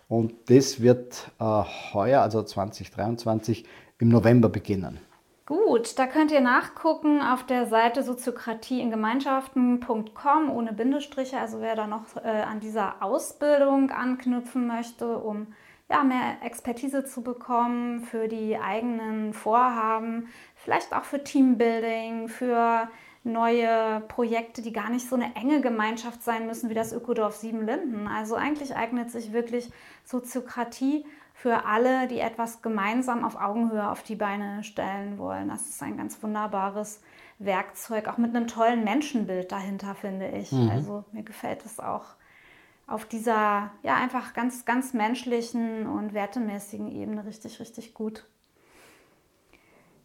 Und 0.09 0.51
das 0.51 0.83
wird 0.83 1.31
äh, 1.39 1.63
heuer, 1.93 2.21
also 2.21 2.43
2023, 2.43 3.65
im 3.99 4.09
November 4.09 4.49
beginnen. 4.49 4.99
Gut, 5.47 5.99
da 5.99 6.07
könnt 6.07 6.31
ihr 6.31 6.41
nachgucken 6.41 7.21
auf 7.23 7.45
der 7.45 7.67
Seite 7.67 8.05
soziokratieingemeinschaften.com 8.05 10.51
ohne 10.51 10.73
Bindestriche. 10.73 11.39
Also 11.39 11.61
wer 11.61 11.75
da 11.75 11.89
noch 11.89 12.05
äh, 12.17 12.29
an 12.29 12.61
dieser 12.61 13.03
Ausbildung 13.03 13.91
anknüpfen 13.91 14.69
möchte, 14.69 15.19
um 15.19 15.49
ja, 15.91 16.05
mehr 16.05 16.37
Expertise 16.43 17.05
zu 17.05 17.23
bekommen 17.23 18.01
für 18.01 18.29
die 18.29 18.57
eigenen 18.57 19.35
Vorhaben, 19.35 20.29
vielleicht 20.55 20.95
auch 20.95 21.05
für 21.05 21.23
Teambuilding, 21.25 22.29
für 22.29 22.89
neue 23.25 24.01
Projekte, 24.09 24.63
die 24.63 24.73
gar 24.73 24.89
nicht 24.89 25.09
so 25.09 25.17
eine 25.17 25.35
enge 25.37 25.61
Gemeinschaft 25.61 26.23
sein 26.23 26.47
müssen 26.47 26.71
wie 26.71 26.75
das 26.75 26.93
Ökodorf 26.93 27.37
Siebenlinden. 27.37 28.07
Also 28.07 28.37
eigentlich 28.37 28.75
eignet 28.75 29.11
sich 29.11 29.33
wirklich 29.33 29.71
Soziokratie 30.05 31.05
für 31.35 31.67
alle, 31.67 32.07
die 32.07 32.21
etwas 32.21 32.63
gemeinsam 32.63 33.25
auf 33.25 33.39
Augenhöhe 33.39 33.91
auf 33.91 34.03
die 34.03 34.15
Beine 34.15 34.63
stellen 34.63 35.19
wollen. 35.19 35.49
Das 35.49 35.69
ist 35.69 35.83
ein 35.83 35.97
ganz 35.97 36.23
wunderbares 36.23 37.03
Werkzeug, 37.39 38.09
auch 38.09 38.17
mit 38.19 38.35
einem 38.35 38.47
tollen 38.47 38.85
Menschenbild 38.85 39.51
dahinter, 39.51 39.95
finde 39.95 40.29
ich. 40.29 40.53
Mhm. 40.53 40.71
Also 40.71 41.05
mir 41.13 41.23
gefällt 41.23 41.65
es 41.65 41.81
auch 41.81 42.05
auf 42.91 43.07
dieser 43.07 43.71
ja 43.83 43.95
einfach 43.95 44.35
ganz, 44.35 44.65
ganz 44.65 44.93
menschlichen 44.93 45.87
und 45.87 46.13
wertemäßigen 46.13 46.91
Ebene 46.91 47.25
richtig, 47.25 47.61
richtig 47.61 47.95
gut. 47.95 48.27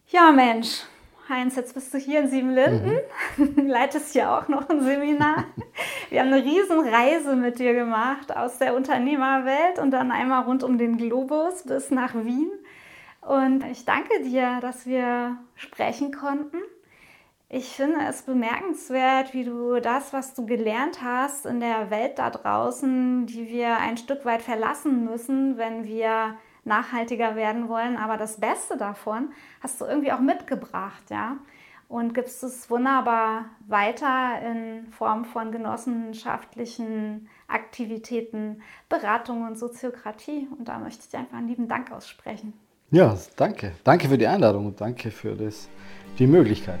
Ja, 0.08 0.30
Mensch, 0.30 0.84
Heinz, 1.28 1.56
jetzt 1.56 1.74
bist 1.74 1.92
du 1.92 1.98
hier 1.98 2.20
in 2.20 2.28
Siebenlinden, 2.28 3.00
mhm. 3.36 3.66
leitest 3.68 4.14
ja 4.14 4.38
auch 4.38 4.46
noch 4.46 4.68
ein 4.68 4.82
Seminar. 4.82 5.44
Wir 6.10 6.20
haben 6.20 6.32
eine 6.32 6.44
Riesenreise 6.44 7.34
mit 7.34 7.58
dir 7.58 7.74
gemacht 7.74 8.34
aus 8.36 8.58
der 8.58 8.76
Unternehmerwelt 8.76 9.80
und 9.80 9.90
dann 9.90 10.12
einmal 10.12 10.44
rund 10.44 10.62
um 10.62 10.78
den 10.78 10.96
Globus 10.96 11.64
bis 11.64 11.90
nach 11.90 12.14
Wien. 12.14 12.52
Und 13.20 13.64
ich 13.64 13.84
danke 13.84 14.22
dir, 14.22 14.60
dass 14.60 14.86
wir 14.86 15.36
sprechen 15.56 16.12
konnten. 16.12 16.58
Ich 17.48 17.68
finde 17.68 17.98
es 18.08 18.22
bemerkenswert, 18.22 19.32
wie 19.32 19.44
du 19.44 19.78
das, 19.80 20.12
was 20.12 20.34
du 20.34 20.46
gelernt 20.46 21.00
hast 21.00 21.46
in 21.46 21.60
der 21.60 21.90
Welt 21.90 22.18
da 22.18 22.30
draußen, 22.30 23.26
die 23.26 23.48
wir 23.48 23.78
ein 23.78 23.96
Stück 23.96 24.24
weit 24.24 24.42
verlassen 24.42 25.04
müssen, 25.04 25.56
wenn 25.56 25.84
wir 25.84 26.34
nachhaltiger 26.64 27.36
werden 27.36 27.68
wollen, 27.68 27.96
aber 27.96 28.16
das 28.16 28.40
Beste 28.40 28.76
davon 28.76 29.30
hast 29.60 29.80
du 29.80 29.84
irgendwie 29.84 30.10
auch 30.10 30.20
mitgebracht, 30.20 31.04
ja? 31.10 31.36
Und 31.88 32.14
gibst 32.14 32.42
es 32.42 32.68
wunderbar 32.68 33.44
weiter 33.68 34.40
in 34.44 34.88
Form 34.90 35.24
von 35.24 35.52
genossenschaftlichen 35.52 37.28
Aktivitäten, 37.46 38.60
Beratung 38.88 39.46
und 39.46 39.56
Soziokratie. 39.56 40.48
Und 40.58 40.66
da 40.66 40.80
möchte 40.80 41.02
ich 41.04 41.10
dir 41.10 41.18
einfach 41.18 41.36
einen 41.38 41.46
lieben 41.46 41.68
Dank 41.68 41.92
aussprechen. 41.92 42.54
Ja, 42.90 43.16
danke. 43.36 43.70
Danke 43.84 44.08
für 44.08 44.18
die 44.18 44.26
Einladung 44.26 44.66
und 44.66 44.80
danke 44.80 45.12
für 45.12 45.36
das, 45.36 45.68
die 46.18 46.26
Möglichkeit. 46.26 46.80